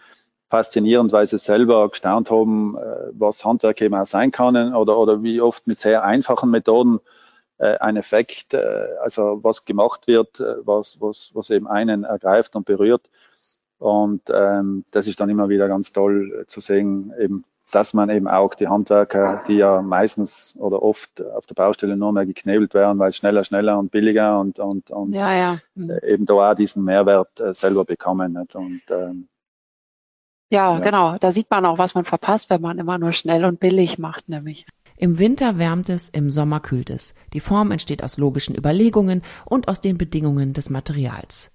faszinierend, 0.49 1.13
weil 1.13 1.27
sie 1.27 1.37
selber 1.39 1.87
gestaunt 1.91 2.31
haben, 2.31 2.75
äh, 2.79 3.11
was 3.13 3.45
Handwerk 3.45 3.83
eben 3.83 3.95
auch 3.95 4.07
sein 4.07 4.31
kann 4.31 4.75
oder, 4.75 4.97
oder 4.97 5.23
wie 5.23 5.39
oft 5.43 5.67
mit 5.67 5.81
sehr 5.81 6.03
einfachen 6.03 6.51
Methoden 6.51 6.99
äh, 7.59 7.77
ein 7.77 7.99
Effekt, 7.99 8.55
äh, 8.55 8.87
also 9.03 9.41
was 9.43 9.67
gemacht 9.67 10.07
wird, 10.07 10.41
äh, 10.41 10.67
was, 10.67 10.99
was, 11.03 11.31
was 11.35 11.51
eben 11.51 11.69
einen 11.69 12.05
ergreift 12.05 12.57
und 12.57 12.65
berührt. 12.65 13.11
Und 13.85 14.23
ähm, 14.33 14.87
das 14.93 15.07
ist 15.07 15.21
dann 15.21 15.29
immer 15.29 15.51
wieder 15.51 15.69
ganz 15.69 15.93
toll 15.93 16.47
zu 16.49 16.61
sehen, 16.61 17.13
eben, 17.21 17.45
dass 17.71 17.93
man 17.93 18.09
eben 18.09 18.27
auch 18.27 18.55
die 18.55 18.67
Handwerker, 18.67 19.45
die 19.47 19.57
ja 19.57 19.83
meistens 19.83 20.55
oder 20.59 20.83
oft 20.83 21.21
auf 21.21 21.45
der 21.45 21.55
Baustelle 21.55 21.95
nur 21.95 22.11
mehr 22.13 22.25
geknebelt 22.25 22.73
werden, 22.73 22.99
weil 22.99 23.11
es 23.11 23.17
schneller, 23.17 23.45
schneller 23.45 23.79
und 23.79 23.91
billiger 23.91 24.41
und, 24.41 24.59
und, 24.59 24.91
und 24.91 25.13
ja, 25.13 25.35
ja. 25.37 25.59
Mhm. 25.75 25.99
eben 26.03 26.25
da 26.25 26.33
auch 26.33 26.55
diesen 26.55 26.83
Mehrwert 26.83 27.39
äh, 27.41 27.53
selber 27.53 27.85
bekommen. 27.85 28.33
Nicht? 28.33 28.55
Und 28.55 28.81
ähm, 28.89 29.29
ja, 30.49 30.79
ja, 30.79 30.79
genau. 30.79 31.19
Da 31.19 31.31
sieht 31.31 31.51
man 31.51 31.67
auch, 31.67 31.77
was 31.77 31.95
man 31.95 32.07
verpasst, 32.07 32.49
wenn 32.49 32.63
man 32.63 32.79
immer 32.79 32.97
nur 32.97 33.13
schnell 33.13 33.45
und 33.45 33.61
billig 33.61 33.99
macht, 33.99 34.31
nämlich. 34.31 34.65
Im 34.97 35.19
Winter 35.19 35.59
wärmt 35.59 35.91
es, 35.91 36.09
im 36.09 36.31
Sommer 36.31 36.61
kühlt 36.61 36.89
es. 36.89 37.15
Die 37.35 37.41
Form 37.41 37.71
entsteht 37.71 38.03
aus 38.03 38.17
logischen 38.17 38.57
Überlegungen 38.57 39.21
und 39.45 39.69
aus 39.69 39.83
den 39.83 39.99
Bedingungen 39.99 40.55
des 40.55 40.71
Materials. 40.71 41.51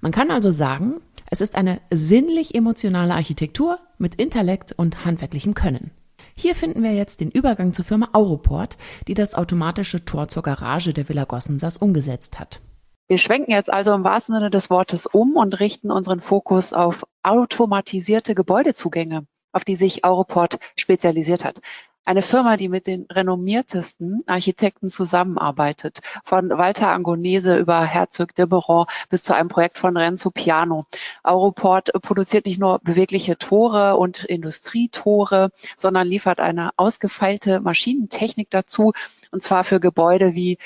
Man 0.00 0.12
kann 0.12 0.30
also 0.30 0.52
sagen, 0.52 1.00
es 1.30 1.40
ist 1.40 1.54
eine 1.54 1.80
sinnlich-emotionale 1.90 3.14
Architektur 3.14 3.78
mit 3.98 4.14
Intellekt 4.14 4.72
und 4.72 5.04
handwerklichem 5.04 5.54
Können. 5.54 5.90
Hier 6.34 6.54
finden 6.54 6.82
wir 6.82 6.92
jetzt 6.92 7.20
den 7.20 7.30
Übergang 7.30 7.72
zur 7.72 7.84
Firma 7.84 8.10
Auroport, 8.12 8.78
die 9.08 9.14
das 9.14 9.34
automatische 9.34 10.04
Tor 10.04 10.28
zur 10.28 10.42
Garage 10.42 10.92
der 10.92 11.08
Villa 11.08 11.24
Gossensas 11.24 11.76
umgesetzt 11.76 12.38
hat. 12.38 12.60
Wir 13.08 13.18
schwenken 13.18 13.50
jetzt 13.50 13.72
also 13.72 13.92
im 13.94 14.04
wahrsten 14.04 14.34
Sinne 14.34 14.50
des 14.50 14.70
Wortes 14.70 15.06
um 15.06 15.36
und 15.36 15.58
richten 15.58 15.90
unseren 15.90 16.20
Fokus 16.20 16.72
auf 16.72 17.04
automatisierte 17.22 18.34
Gebäudezugänge, 18.34 19.26
auf 19.52 19.64
die 19.64 19.76
sich 19.76 20.04
Auroport 20.04 20.58
spezialisiert 20.76 21.44
hat. 21.44 21.60
Eine 22.08 22.22
Firma, 22.22 22.56
die 22.56 22.70
mit 22.70 22.86
den 22.86 23.04
renommiertesten 23.12 24.22
Architekten 24.26 24.88
zusammenarbeitet. 24.88 26.00
Von 26.24 26.48
Walter 26.48 26.88
Angonese 26.88 27.58
über 27.58 27.84
Herzog 27.84 28.34
de 28.34 28.46
Beron 28.46 28.86
bis 29.10 29.24
zu 29.24 29.34
einem 29.34 29.50
Projekt 29.50 29.76
von 29.76 29.94
Renzo 29.94 30.30
Piano. 30.30 30.86
Auroport 31.22 31.92
produziert 32.00 32.46
nicht 32.46 32.58
nur 32.58 32.78
bewegliche 32.78 33.36
Tore 33.36 33.98
und 33.98 34.24
Industrietore, 34.24 35.50
sondern 35.76 36.06
liefert 36.08 36.40
eine 36.40 36.70
ausgefeilte 36.78 37.60
Maschinentechnik 37.60 38.48
dazu. 38.48 38.94
Und 39.30 39.42
zwar 39.42 39.62
für 39.62 39.78
Gebäude 39.78 40.34
wie 40.34 40.56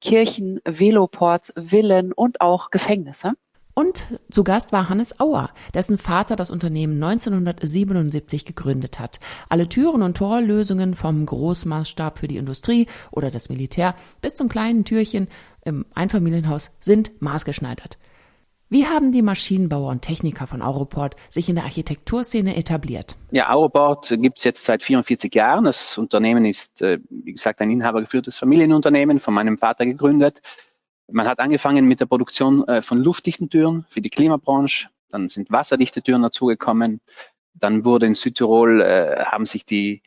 Kirchen, 0.00 0.60
Veloports, 0.64 1.52
Villen 1.56 2.12
und 2.12 2.40
auch 2.40 2.70
Gefängnisse. 2.70 3.32
Und 3.74 4.06
zu 4.30 4.44
Gast 4.44 4.72
war 4.72 4.88
Hannes 4.88 5.18
Auer, 5.18 5.50
dessen 5.74 5.96
Vater 5.96 6.36
das 6.36 6.50
Unternehmen 6.50 7.02
1977 7.02 8.44
gegründet 8.44 8.98
hat. 8.98 9.18
Alle 9.48 9.68
Türen 9.68 10.02
und 10.02 10.16
Torlösungen 10.16 10.94
vom 10.94 11.24
Großmaßstab 11.24 12.18
für 12.18 12.28
die 12.28 12.36
Industrie 12.36 12.86
oder 13.10 13.30
das 13.30 13.48
Militär 13.48 13.94
bis 14.20 14.34
zum 14.34 14.48
kleinen 14.48 14.84
Türchen 14.84 15.28
im 15.64 15.86
Einfamilienhaus 15.94 16.70
sind 16.80 17.22
maßgeschneidert. 17.22 17.98
Wie 18.68 18.86
haben 18.86 19.12
die 19.12 19.20
Maschinenbauer 19.20 19.90
und 19.90 20.00
Techniker 20.00 20.46
von 20.46 20.62
Auroport 20.62 21.14
sich 21.28 21.50
in 21.50 21.56
der 21.56 21.64
Architekturszene 21.64 22.56
etabliert? 22.56 23.16
Ja, 23.30 23.50
Auroport 23.50 24.08
gibt 24.18 24.38
es 24.38 24.44
jetzt 24.44 24.64
seit 24.64 24.82
44 24.82 25.34
Jahren. 25.34 25.66
Das 25.66 25.98
Unternehmen 25.98 26.46
ist, 26.46 26.80
äh, 26.80 26.98
wie 27.10 27.32
gesagt, 27.32 27.60
ein 27.60 27.70
inhabergeführtes 27.70 28.38
Familienunternehmen, 28.38 29.20
von 29.20 29.34
meinem 29.34 29.58
Vater 29.58 29.84
gegründet. 29.84 30.40
Man 31.12 31.26
hat 31.28 31.38
angefangen 31.38 31.86
mit 31.86 32.00
der 32.00 32.06
Produktion 32.06 32.66
äh, 32.68 32.82
von 32.82 32.98
luftdichten 32.98 33.50
Türen 33.50 33.84
für 33.88 34.00
die 34.00 34.10
Klimabranche. 34.10 34.88
Dann 35.10 35.28
sind 35.28 35.50
wasserdichte 35.50 36.02
Türen 36.02 36.22
dazugekommen. 36.22 37.00
Dann 37.54 37.84
wurde 37.84 38.06
in 38.06 38.14
Südtirol, 38.14 38.80
äh, 38.80 39.24
haben 39.24 39.46
sich 39.46 39.64
die, 39.64 40.02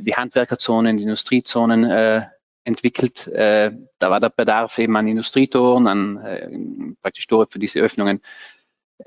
die 0.00 0.16
Handwerkerzonen, 0.16 0.96
die 0.96 1.02
Industriezonen 1.02 1.84
entwickelt. 2.64 3.26
Äh, 3.28 3.72
da 3.98 4.10
war 4.10 4.20
der 4.20 4.30
Bedarf 4.30 4.78
eben 4.78 4.96
an 4.96 5.08
Industrietoren, 5.08 5.86
an 5.86 6.16
äh, 6.18 6.48
praktisch 7.02 7.26
Tore 7.26 7.46
für 7.46 7.58
diese 7.58 7.80
Öffnungen 7.80 8.20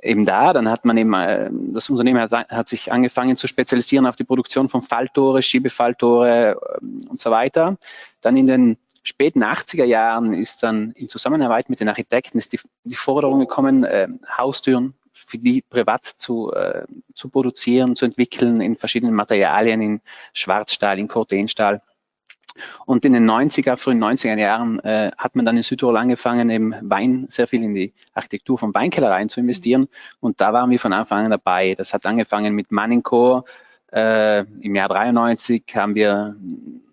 eben 0.02 0.26
da. 0.26 0.54
Dann 0.54 0.70
hat 0.70 0.86
man 0.86 0.98
eben, 0.98 1.14
äh, 1.14 1.50
das 1.74 1.90
Unternehmen 1.90 2.20
hat, 2.20 2.32
hat, 2.32 2.68
sich 2.68 2.92
angefangen 2.92 3.38
zu 3.38 3.48
spezialisieren 3.48 4.06
auf 4.06 4.16
die 4.16 4.24
Produktion 4.24 4.68
von 4.68 4.82
Falltore, 4.82 5.42
Schiebefalltore 5.42 6.52
äh, 6.52 6.56
und 7.08 7.20
so 7.20 7.32
weiter. 7.32 7.78
Dann 8.22 8.36
in 8.38 8.48
den 8.48 8.78
späten 9.06 9.44
80er 9.44 9.86
Jahren 9.86 10.34
ist 10.34 10.64
dann 10.64 10.92
in 10.92 11.08
Zusammenarbeit 11.08 11.70
mit 11.70 11.80
den 11.80 11.88
Architekten 11.88 12.38
ist 12.38 12.52
die, 12.54 12.60
die 12.84 12.96
Forderung 12.96 13.40
gekommen, 13.40 13.84
äh, 13.84 14.08
Haustüren 14.38 14.96
für 15.14 15.38
die 15.38 15.62
privat 15.62 16.06
zu, 16.06 16.52
äh, 16.52 16.86
zu 17.14 17.30
produzieren, 17.30 17.96
zu 17.96 18.06
entwickeln 18.06 18.60
in 18.60 18.76
verschiedenen 18.76 19.16
Materialien, 19.16 19.82
in 19.82 20.02
Schwarzstahl, 20.34 21.00
in 21.00 21.08
Cortenstahl. 21.08 21.82
Und 22.86 23.04
in 23.06 23.14
den 23.14 23.30
90er, 23.30 23.78
frühen 23.78 24.02
90er 24.02 24.38
Jahren 24.38 24.80
äh, 24.80 25.12
hat 25.18 25.36
man 25.36 25.46
dann 25.46 25.58
in 25.58 25.64
Südtirol 25.64 25.98
angefangen, 25.98 26.50
eben 26.50 26.74
Wein, 26.82 27.28
sehr 27.30 27.48
viel 27.48 27.64
in 27.64 27.76
die 27.76 27.94
Architektur 28.14 28.58
von 28.58 28.74
Weinkellereien 28.74 29.30
zu 29.30 29.40
investieren. 29.40 29.88
Und 30.20 30.40
da 30.42 30.54
waren 30.54 30.70
wir 30.70 30.80
von 30.80 30.94
Anfang 30.94 31.26
an 31.26 31.32
dabei. 31.32 31.76
Das 31.76 31.94
hat 31.94 32.06
angefangen 32.06 32.56
mit 32.56 32.72
Manninco. 32.72 33.46
Äh, 33.96 34.42
Im 34.60 34.76
Jahr 34.76 34.90
93 34.90 35.64
haben 35.74 35.96
wir 35.96 36.36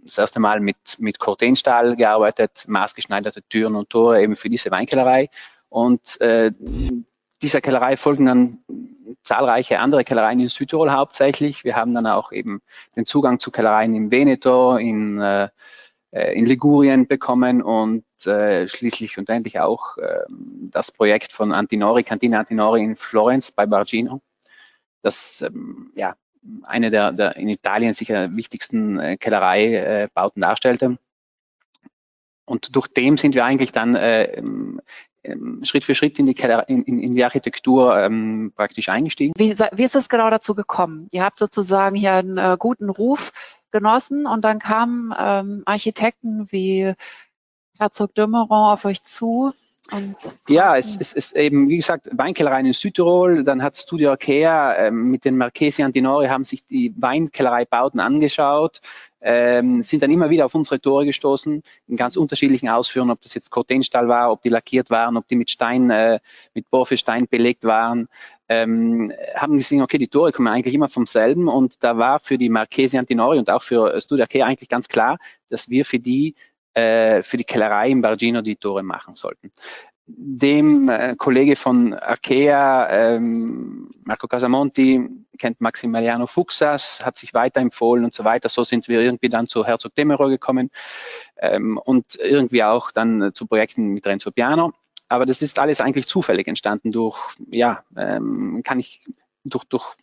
das 0.04 0.18
erste 0.18 0.38
Mal 0.38 0.60
mit, 0.60 0.76
mit 0.98 1.18
Cortenstahl 1.18 1.96
gearbeitet, 1.96 2.64
maßgeschneiderte 2.68 3.42
Türen 3.42 3.74
und 3.74 3.90
Tore 3.90 4.22
eben 4.22 4.36
für 4.36 4.48
diese 4.48 4.70
Weinkellerei. 4.70 5.28
Und 5.68 6.20
äh, 6.20 6.52
dieser 7.42 7.60
Kellerei 7.60 7.96
folgen 7.96 8.26
dann 8.26 8.58
zahlreiche 9.24 9.80
andere 9.80 10.04
Kellereien 10.04 10.38
in 10.38 10.48
Südtirol 10.48 10.92
hauptsächlich. 10.92 11.64
Wir 11.64 11.74
haben 11.74 11.92
dann 11.92 12.06
auch 12.06 12.30
eben 12.30 12.62
den 12.94 13.04
Zugang 13.04 13.40
zu 13.40 13.50
Kellereien 13.50 13.94
im 13.94 14.12
Veneto, 14.12 14.76
in, 14.76 15.20
äh, 15.20 15.48
in 16.12 16.46
Ligurien 16.46 17.08
bekommen 17.08 17.62
und 17.62 18.04
äh, 18.26 18.68
schließlich 18.68 19.18
und 19.18 19.28
endlich 19.28 19.58
auch 19.58 19.96
äh, 19.98 20.20
das 20.70 20.92
Projekt 20.92 21.32
von 21.32 21.52
Antinori, 21.52 22.04
Cantina 22.04 22.38
Antinori 22.38 22.84
in 22.84 22.94
Florenz 22.94 23.50
bei 23.50 23.66
Bargino. 23.66 24.20
Das 25.02 25.42
ähm, 25.42 25.90
ja 25.96 26.14
eine 26.64 26.90
der, 26.90 27.12
der 27.12 27.36
in 27.36 27.48
Italien 27.48 27.94
sicher 27.94 28.34
wichtigsten 28.34 28.98
äh, 28.98 29.16
Kellereibauten 29.16 30.42
darstellte. 30.42 30.98
Und 32.44 32.74
durch 32.74 32.88
dem 32.88 33.16
sind 33.16 33.34
wir 33.34 33.44
eigentlich 33.44 33.72
dann 33.72 33.94
äh, 33.94 34.24
ähm, 34.34 34.80
Schritt 35.62 35.84
für 35.84 35.94
Schritt 35.94 36.18
in 36.18 36.26
die, 36.26 36.36
in, 36.66 36.84
in 36.84 37.14
die 37.14 37.24
Architektur 37.24 37.96
ähm, 37.98 38.52
praktisch 38.56 38.88
eingestiegen. 38.88 39.32
Wie, 39.36 39.56
wie 39.56 39.84
ist 39.84 39.94
es 39.94 40.08
genau 40.08 40.30
dazu 40.30 40.54
gekommen? 40.54 41.08
Ihr 41.12 41.24
habt 41.24 41.38
sozusagen 41.38 41.94
hier 41.94 42.14
einen 42.14 42.38
äh, 42.38 42.56
guten 42.58 42.90
Ruf 42.90 43.32
genossen 43.70 44.26
und 44.26 44.44
dann 44.44 44.58
kamen 44.58 45.14
ähm, 45.18 45.62
Architekten 45.64 46.48
wie 46.50 46.92
Herzog 47.78 48.14
Dümmeron 48.14 48.72
auf 48.72 48.84
euch 48.84 49.02
zu 49.02 49.52
und 49.90 50.14
ja, 50.48 50.76
es 50.76 50.94
ist, 50.96 51.12
ist 51.12 51.36
eben, 51.36 51.68
wie 51.68 51.76
gesagt, 51.76 52.08
Weinkellereien 52.12 52.66
in 52.66 52.72
Südtirol, 52.72 53.42
dann 53.42 53.62
hat 53.62 53.76
Studio 53.76 54.10
Arkea 54.10 54.74
äh, 54.74 54.90
mit 54.92 55.24
den 55.24 55.36
Marchesi 55.36 55.82
Antinori 55.82 56.28
haben 56.28 56.44
sich 56.44 56.64
die 56.64 56.94
Weinkellereibauten 56.96 57.98
angeschaut, 57.98 58.80
ähm, 59.20 59.82
sind 59.82 60.02
dann 60.02 60.12
immer 60.12 60.30
wieder 60.30 60.46
auf 60.46 60.54
unsere 60.54 60.80
Tore 60.80 61.04
gestoßen, 61.04 61.62
in 61.88 61.96
ganz 61.96 62.16
unterschiedlichen 62.16 62.68
Ausführungen, 62.68 63.10
ob 63.10 63.20
das 63.22 63.34
jetzt 63.34 63.50
Cortenstahl 63.50 64.06
war, 64.06 64.30
ob 64.30 64.40
die 64.42 64.50
lackiert 64.50 64.88
waren, 64.88 65.16
ob 65.16 65.26
die 65.26 65.36
mit 65.36 65.50
Stein, 65.50 65.90
äh, 65.90 66.20
mit 66.54 66.70
Porphyrstein 66.70 67.26
belegt 67.26 67.64
waren, 67.64 68.08
ähm, 68.48 69.12
haben 69.34 69.56
gesehen, 69.56 69.82
okay, 69.82 69.98
die 69.98 70.08
Tore 70.08 70.30
kommen 70.30 70.48
eigentlich 70.48 70.74
immer 70.74 70.88
vom 70.88 71.06
selben 71.06 71.48
und 71.48 71.82
da 71.82 71.98
war 71.98 72.20
für 72.20 72.38
die 72.38 72.48
Marchesi 72.48 72.98
Antinori 72.98 73.38
und 73.38 73.50
auch 73.50 73.62
für 73.62 74.00
Studio 74.00 74.22
Arkea 74.22 74.46
eigentlich 74.46 74.68
ganz 74.68 74.86
klar, 74.86 75.18
dass 75.48 75.68
wir 75.68 75.84
für 75.84 75.98
die 75.98 76.36
äh, 76.74 77.22
für 77.22 77.36
die 77.36 77.44
Kellerei 77.44 77.90
im 77.90 78.02
Bargino 78.02 78.40
die 78.42 78.56
Tore 78.56 78.82
machen 78.82 79.16
sollten. 79.16 79.52
Dem 80.06 80.88
äh, 80.88 81.14
Kollege 81.16 81.56
von 81.56 81.94
Arkea, 81.94 82.90
ähm, 82.90 83.90
Marco 84.04 84.26
Casamonti, 84.26 85.08
kennt 85.38 85.60
Maximiliano 85.60 86.26
Fuxas, 86.26 87.04
hat 87.04 87.16
sich 87.16 87.34
weiterempfohlen 87.34 88.04
und 88.04 88.12
so 88.12 88.24
weiter. 88.24 88.48
So 88.48 88.64
sind 88.64 88.88
wir 88.88 89.00
irgendwie 89.00 89.28
dann 89.28 89.46
zu 89.46 89.64
Herzog 89.64 89.94
Demerol 89.94 90.30
gekommen 90.30 90.70
ähm, 91.38 91.78
und 91.78 92.16
irgendwie 92.16 92.64
auch 92.64 92.90
dann 92.90 93.32
zu 93.32 93.46
Projekten 93.46 93.88
mit 93.88 94.06
Renzo 94.06 94.30
Piano. 94.30 94.72
Aber 95.08 95.26
das 95.26 95.42
ist 95.42 95.58
alles 95.58 95.80
eigentlich 95.80 96.06
zufällig 96.06 96.48
entstanden 96.48 96.90
durch, 96.90 97.18
ja, 97.50 97.84
ähm, 97.96 98.62
kann 98.64 98.80
ich 98.80 99.04
durch, 99.44 99.64
durch 99.64 99.94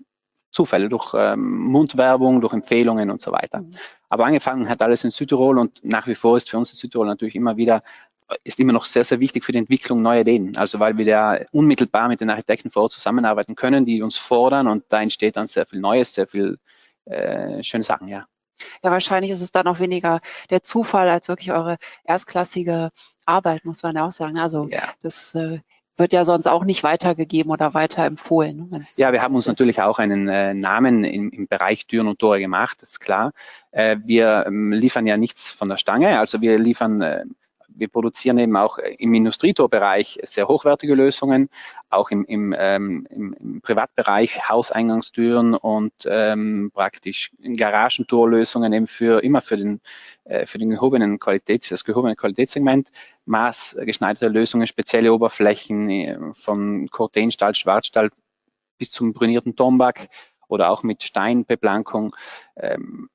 Zufälle, 0.51 0.89
durch 0.89 1.13
ähm, 1.15 1.57
Mundwerbung, 1.57 2.41
durch 2.41 2.53
Empfehlungen 2.53 3.11
und 3.11 3.21
so 3.21 3.31
weiter. 3.31 3.61
Mhm. 3.61 3.71
Aber 4.09 4.25
angefangen 4.25 4.67
hat 4.67 4.81
alles 4.81 5.03
in 5.03 5.11
Südtirol 5.11 5.57
und 5.59 5.83
nach 5.83 6.07
wie 6.07 6.15
vor 6.15 6.37
ist 6.37 6.49
für 6.49 6.57
uns 6.57 6.71
in 6.71 6.77
Südtirol 6.77 7.05
natürlich 7.05 7.35
immer 7.35 7.57
wieder, 7.57 7.83
ist 8.43 8.59
immer 8.59 8.73
noch 8.73 8.85
sehr, 8.85 9.05
sehr 9.05 9.19
wichtig 9.19 9.43
für 9.43 9.51
die 9.51 9.57
Entwicklung 9.57 10.01
neuer 10.01 10.21
Ideen. 10.21 10.57
Also 10.57 10.79
weil 10.79 10.97
wir 10.97 11.05
da 11.05 11.39
unmittelbar 11.51 12.07
mit 12.07 12.21
den 12.21 12.29
Architekten 12.29 12.69
vor 12.69 12.83
Ort 12.83 12.91
zusammenarbeiten 12.91 13.55
können, 13.55 13.85
die 13.85 14.01
uns 14.01 14.17
fordern 14.17 14.67
und 14.67 14.83
da 14.89 15.01
entsteht 15.01 15.37
dann 15.37 15.47
sehr 15.47 15.65
viel 15.65 15.79
Neues, 15.79 16.13
sehr 16.13 16.27
viel 16.27 16.57
äh, 17.05 17.63
schöne 17.63 17.83
Sachen, 17.83 18.07
ja. 18.07 18.23
Ja, 18.83 18.91
wahrscheinlich 18.91 19.31
ist 19.31 19.41
es 19.41 19.51
dann 19.51 19.67
auch 19.67 19.79
weniger 19.79 20.19
der 20.49 20.63
Zufall 20.63 21.07
als 21.07 21.29
wirklich 21.29 21.51
eure 21.51 21.77
erstklassige 22.03 22.89
Arbeit, 23.25 23.63
muss 23.63 23.83
man 23.83 23.95
ja 23.95 24.05
auch 24.05 24.11
sagen. 24.11 24.37
Also 24.37 24.67
ja. 24.69 24.83
das 25.01 25.33
äh, 25.33 25.59
wird 25.99 26.13
ja 26.13 26.25
sonst 26.25 26.47
auch 26.47 26.63
nicht 26.63 26.83
weitergegeben 26.83 27.51
oder 27.51 27.73
weiterempfohlen. 27.73 28.85
Ja, 28.95 29.11
wir 29.11 29.21
haben 29.21 29.35
uns 29.35 29.47
natürlich 29.47 29.81
auch 29.81 29.99
einen 29.99 30.27
äh, 30.27 30.53
Namen 30.53 31.03
im, 31.03 31.29
im, 31.29 31.47
Bereich 31.47 31.85
Türen 31.85 32.07
und 32.07 32.19
Tore 32.19 32.39
gemacht, 32.39 32.81
ist 32.81 32.99
klar. 32.99 33.33
Äh, 33.71 33.97
wir 34.05 34.45
ähm, 34.47 34.71
liefern 34.71 35.05
ja 35.05 35.17
nichts 35.17 35.51
von 35.51 35.69
der 35.69 35.77
Stange, 35.77 36.19
also 36.19 36.41
wir 36.41 36.57
liefern 36.57 37.01
äh, 37.01 37.25
wir 37.75 37.87
produzieren 37.87 38.37
eben 38.39 38.55
auch 38.55 38.77
im 38.77 39.13
Industrietorbereich 39.13 40.19
sehr 40.23 40.47
hochwertige 40.47 40.95
Lösungen, 40.95 41.49
auch 41.89 42.11
im, 42.11 42.25
im, 42.25 42.55
ähm, 42.57 43.07
im, 43.09 43.61
Privatbereich 43.61 44.49
Hauseingangstüren 44.49 45.55
und 45.55 45.93
ähm, 46.05 46.71
praktisch 46.73 47.31
Garagentorlösungen 47.57 48.73
eben 48.73 48.87
für 48.87 49.23
immer 49.23 49.41
für 49.41 49.57
den 49.57 49.81
äh, 50.25 50.45
für 50.45 50.59
den 50.59 50.69
gehobenen 50.69 51.19
Qualitäts, 51.19 51.69
das 51.69 51.83
gehobene 51.83 52.15
Qualitätssegment, 52.15 52.89
maßgeschneiderte 53.25 54.27
Lösungen, 54.27 54.67
spezielle 54.67 55.13
Oberflächen 55.13 55.89
äh, 55.89 56.17
von 56.33 56.87
Cortenstahl, 56.89 57.55
Schwarzstahl 57.55 58.09
bis 58.77 58.91
zum 58.91 59.13
brünierten 59.13 59.55
Tombak 59.55 60.09
oder 60.47 60.69
auch 60.69 60.83
mit 60.83 61.03
Steinbeplankung. 61.03 62.15
Ähm, 62.55 63.09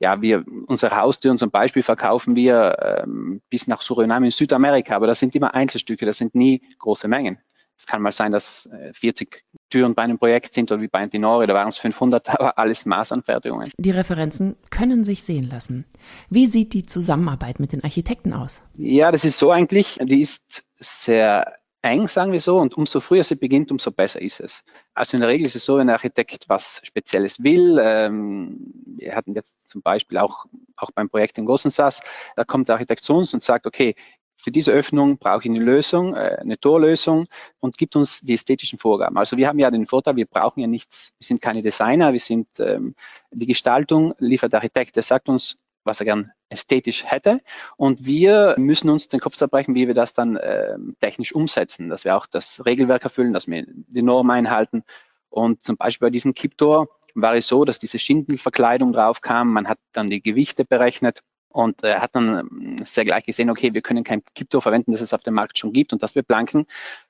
ja, 0.00 0.20
wir, 0.22 0.44
unsere 0.66 0.96
Haustüren 0.96 1.38
zum 1.38 1.50
Beispiel 1.50 1.82
verkaufen 1.82 2.34
wir 2.34 3.02
ähm, 3.04 3.42
bis 3.50 3.66
nach 3.66 3.82
Suriname 3.82 4.26
in 4.26 4.32
Südamerika, 4.32 4.96
aber 4.96 5.06
das 5.06 5.20
sind 5.20 5.34
immer 5.34 5.54
Einzelstücke, 5.54 6.06
das 6.06 6.18
sind 6.18 6.34
nie 6.34 6.62
große 6.78 7.06
Mengen. 7.06 7.38
Es 7.76 7.86
kann 7.86 8.02
mal 8.02 8.12
sein, 8.12 8.32
dass 8.32 8.68
40 8.92 9.34
äh, 9.34 9.58
Türen 9.70 9.94
bei 9.94 10.02
einem 10.02 10.18
Projekt 10.18 10.52
sind 10.52 10.70
oder 10.70 10.82
wie 10.82 10.88
bei 10.88 11.00
Antinori, 11.00 11.46
da 11.46 11.54
waren 11.54 11.68
es 11.68 11.78
500, 11.78 12.28
aber 12.40 12.58
alles 12.58 12.86
Maßanfertigungen. 12.86 13.70
Die 13.76 13.90
Referenzen 13.90 14.56
können 14.70 15.04
sich 15.04 15.22
sehen 15.22 15.48
lassen. 15.48 15.84
Wie 16.30 16.46
sieht 16.46 16.72
die 16.72 16.86
Zusammenarbeit 16.86 17.60
mit 17.60 17.72
den 17.72 17.84
Architekten 17.84 18.32
aus? 18.32 18.62
Ja, 18.76 19.12
das 19.12 19.24
ist 19.24 19.38
so 19.38 19.50
eigentlich, 19.50 19.98
die 20.02 20.22
ist 20.22 20.64
sehr 20.78 21.54
eng, 21.82 22.06
sagen 22.06 22.32
wir 22.32 22.40
so, 22.40 22.58
und 22.58 22.76
umso 22.76 23.00
früher 23.00 23.24
sie 23.24 23.36
beginnt, 23.36 23.70
umso 23.70 23.90
besser 23.90 24.20
ist 24.20 24.40
es. 24.40 24.64
Also 24.94 25.16
in 25.16 25.20
der 25.20 25.30
Regel 25.30 25.46
ist 25.46 25.56
es 25.56 25.64
so, 25.64 25.78
wenn 25.78 25.88
ein 25.88 25.94
Architekt 25.94 26.48
was 26.48 26.80
Spezielles 26.84 27.42
will, 27.42 27.78
ähm, 27.82 28.72
wir 28.86 29.14
hatten 29.16 29.34
jetzt 29.34 29.68
zum 29.68 29.82
Beispiel 29.82 30.18
auch, 30.18 30.46
auch 30.76 30.90
beim 30.92 31.08
Projekt 31.08 31.38
in 31.38 31.46
Gossensas, 31.46 32.00
da 32.36 32.44
kommt 32.44 32.68
der 32.68 32.76
Architekt 32.76 33.04
zu 33.04 33.14
uns 33.14 33.32
und 33.32 33.42
sagt, 33.42 33.66
okay, 33.66 33.94
für 34.36 34.50
diese 34.50 34.72
Öffnung 34.72 35.18
brauche 35.18 35.42
ich 35.44 35.50
eine 35.50 35.60
Lösung, 35.60 36.14
äh, 36.14 36.38
eine 36.40 36.58
Torlösung 36.58 37.26
und 37.60 37.76
gibt 37.76 37.94
uns 37.96 38.20
die 38.20 38.34
ästhetischen 38.34 38.78
Vorgaben. 38.78 39.18
Also 39.18 39.36
wir 39.36 39.48
haben 39.48 39.58
ja 39.58 39.70
den 39.70 39.86
Vorteil, 39.86 40.16
wir 40.16 40.26
brauchen 40.26 40.60
ja 40.60 40.66
nichts, 40.66 41.12
wir 41.18 41.26
sind 41.26 41.42
keine 41.42 41.62
Designer, 41.62 42.12
wir 42.12 42.20
sind 42.20 42.48
ähm, 42.58 42.94
die 43.30 43.46
Gestaltung 43.46 44.14
liefert 44.18 44.52
der 44.52 44.60
Architekt, 44.60 44.96
der 44.96 45.02
sagt 45.02 45.28
uns, 45.28 45.58
was 45.84 46.00
er 46.00 46.06
gern 46.06 46.32
ästhetisch 46.48 47.04
hätte. 47.06 47.40
Und 47.76 48.04
wir 48.04 48.54
müssen 48.58 48.90
uns 48.90 49.08
den 49.08 49.20
Kopf 49.20 49.36
zerbrechen, 49.36 49.74
wie 49.74 49.86
wir 49.86 49.94
das 49.94 50.12
dann 50.12 50.36
äh, 50.36 50.76
technisch 51.00 51.34
umsetzen, 51.34 51.88
dass 51.88 52.04
wir 52.04 52.16
auch 52.16 52.26
das 52.26 52.64
Regelwerk 52.64 53.04
erfüllen, 53.04 53.32
dass 53.32 53.46
wir 53.46 53.64
die 53.66 54.02
Norm 54.02 54.30
einhalten. 54.30 54.82
Und 55.28 55.62
zum 55.62 55.76
Beispiel 55.76 56.06
bei 56.06 56.10
diesem 56.10 56.34
Kipptor 56.34 56.88
war 57.14 57.34
es 57.34 57.46
so, 57.46 57.64
dass 57.64 57.78
diese 57.78 57.98
Schindelverkleidung 57.98 58.92
drauf 58.92 59.20
kam. 59.20 59.52
Man 59.52 59.68
hat 59.68 59.78
dann 59.92 60.10
die 60.10 60.22
Gewichte 60.22 60.64
berechnet 60.64 61.22
und 61.52 61.82
er 61.82 62.00
hat 62.00 62.14
dann 62.14 62.38
ähm, 62.38 62.84
sehr 62.84 63.04
gleich 63.04 63.26
gesehen, 63.26 63.50
okay, 63.50 63.74
wir 63.74 63.82
können 63.82 64.04
kein 64.04 64.22
Kipptor 64.34 64.62
verwenden, 64.62 64.92
das 64.92 65.00
es 65.00 65.12
auf 65.12 65.22
dem 65.22 65.34
Markt 65.34 65.58
schon 65.58 65.72
gibt 65.72 65.92
und 65.92 66.02
das 66.02 66.14
wir 66.14 66.22
blanken, 66.22 66.66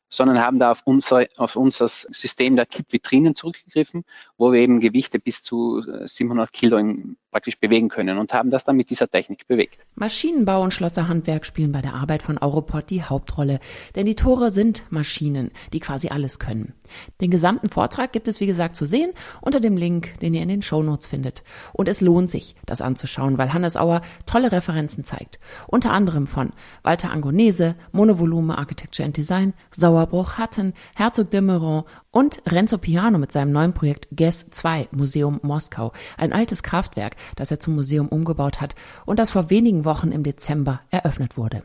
sondern 0.09 0.40
haben 0.40 0.59
da 0.59 0.70
auf 0.72 0.80
unser, 0.85 1.26
auf 1.37 1.56
unser 1.56 1.88
System 1.88 2.56
der 2.56 2.64
Kipp-Vitrinen 2.64 3.35
zurückgegriffen, 3.35 4.04
wo 4.38 4.50
wir 4.52 4.61
eben 4.61 4.80
Gewichte 4.80 5.18
bis 5.18 5.42
zu 5.42 5.83
700 5.83 6.48
äh, 6.48 6.52
Kilo 6.52 6.78
in, 6.78 7.18
praktisch 7.30 7.58
bewegen 7.58 7.88
können 7.88 8.18
und 8.18 8.32
haben 8.32 8.50
das 8.50 8.64
dann 8.64 8.76
mit 8.76 8.90
dieser 8.90 9.08
Technik 9.08 9.46
bewegt. 9.46 9.86
Maschinenbau 9.94 10.62
und 10.62 10.74
Schlosserhandwerk 10.74 11.46
spielen 11.46 11.72
bei 11.72 11.80
der 11.80 11.94
Arbeit 11.94 12.22
von 12.22 12.38
Europort 12.38 12.90
die 12.90 13.02
Hauptrolle, 13.02 13.60
denn 13.94 14.06
die 14.06 14.16
Tore 14.16 14.50
sind 14.50 14.82
Maschinen, 14.90 15.50
die 15.72 15.80
quasi 15.80 16.08
alles 16.08 16.38
können. 16.38 16.74
Den 17.20 17.30
gesamten 17.30 17.68
Vortrag 17.68 18.12
gibt 18.12 18.28
es 18.28 18.40
wie 18.40 18.46
gesagt 18.46 18.76
zu 18.76 18.86
sehen 18.86 19.12
unter 19.40 19.60
dem 19.60 19.76
Link, 19.76 20.18
den 20.20 20.34
ihr 20.34 20.42
in 20.42 20.48
den 20.48 20.62
Shownotes 20.62 21.06
findet. 21.06 21.42
Und 21.72 21.88
es 21.88 22.00
lohnt 22.00 22.30
sich, 22.30 22.56
das 22.66 22.82
anzuschauen, 22.82 23.38
weil 23.38 23.52
Hannes 23.52 23.76
Auer 23.76 24.02
tolle 24.26 24.52
Referenzen 24.52 25.04
zeigt. 25.04 25.38
Unter 25.66 25.92
anderem 25.92 26.26
von 26.26 26.52
Walter 26.82 27.10
Angonese, 27.10 27.76
Monovolume 27.92 28.58
Architecture 28.58 29.06
and 29.06 29.16
Design, 29.16 29.54
Sauerbruch 29.70 30.38
Hatten, 30.38 30.74
Herzog 30.96 31.30
de 31.30 31.40
Meuron 31.40 31.84
und 32.10 32.42
Renzo 32.46 32.78
Piano 32.78 33.18
mit 33.18 33.32
seinem 33.32 33.52
neuen 33.52 33.72
Projekt 33.72 34.08
GES 34.10 34.46
2 34.50 34.88
Museum 34.92 35.40
Moskau, 35.42 35.92
ein 36.16 36.32
altes 36.32 36.62
Kraftwerk, 36.62 37.16
das 37.36 37.50
er 37.50 37.60
zum 37.60 37.74
Museum 37.74 38.08
umgebaut 38.08 38.60
hat 38.60 38.74
und 39.06 39.18
das 39.18 39.30
vor 39.30 39.50
wenigen 39.50 39.84
Wochen 39.84 40.12
im 40.12 40.22
Dezember 40.22 40.80
eröffnet 40.90 41.36
wurde. 41.36 41.62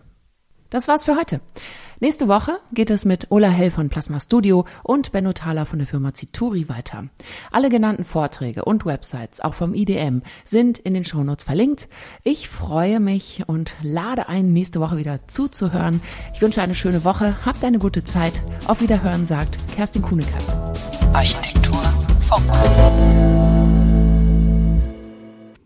Das 0.70 0.88
war's 0.88 1.06
für 1.06 1.16
heute. 1.16 1.42
Nächste 2.00 2.28
Woche 2.28 2.60
geht 2.74 2.90
es 2.90 3.06
mit 3.06 3.32
Ola 3.32 3.48
Hell 3.48 3.72
von 3.72 3.88
Plasma 3.88 4.20
Studio 4.20 4.66
und 4.84 5.12
Benno 5.14 5.32
Thaler 5.32 5.66
von 5.66 5.80
der 5.80 5.88
Firma 5.88 6.14
Zituri 6.14 6.68
weiter. 6.68 7.06
Alle 7.52 7.70
genannten 7.70 8.04
Vorträge 8.04 8.66
und 8.66 8.86
Websites, 8.86 9.40
auch 9.40 9.54
vom 9.54 9.74
IDM, 9.74 10.22
sind 10.44 10.78
in 10.78 10.94
den 10.94 11.06
Shownotes 11.06 11.46
verlinkt. 11.46 11.88
Ich 12.24 12.50
freue 12.50 13.00
mich 13.00 13.44
und 13.48 13.72
lade 13.82 14.28
ein, 14.28 14.52
nächste 14.52 14.82
Woche 14.82 14.98
wieder 14.98 15.28
zuzuhören. 15.28 16.02
Ich 16.34 16.42
wünsche 16.42 16.62
eine 16.62 16.76
schöne 16.76 17.06
Woche, 17.06 17.38
habt 17.46 17.64
eine 17.64 17.80
gute 17.80 18.04
Zeit. 18.04 18.42
Auf 18.68 18.82
Wiederhören 18.82 19.26
sagt 19.26 19.58
Kerstin 19.74 20.02
Kuhnekatz. 20.02 20.46
Architektur 21.14 21.82
Funk. 22.20 23.45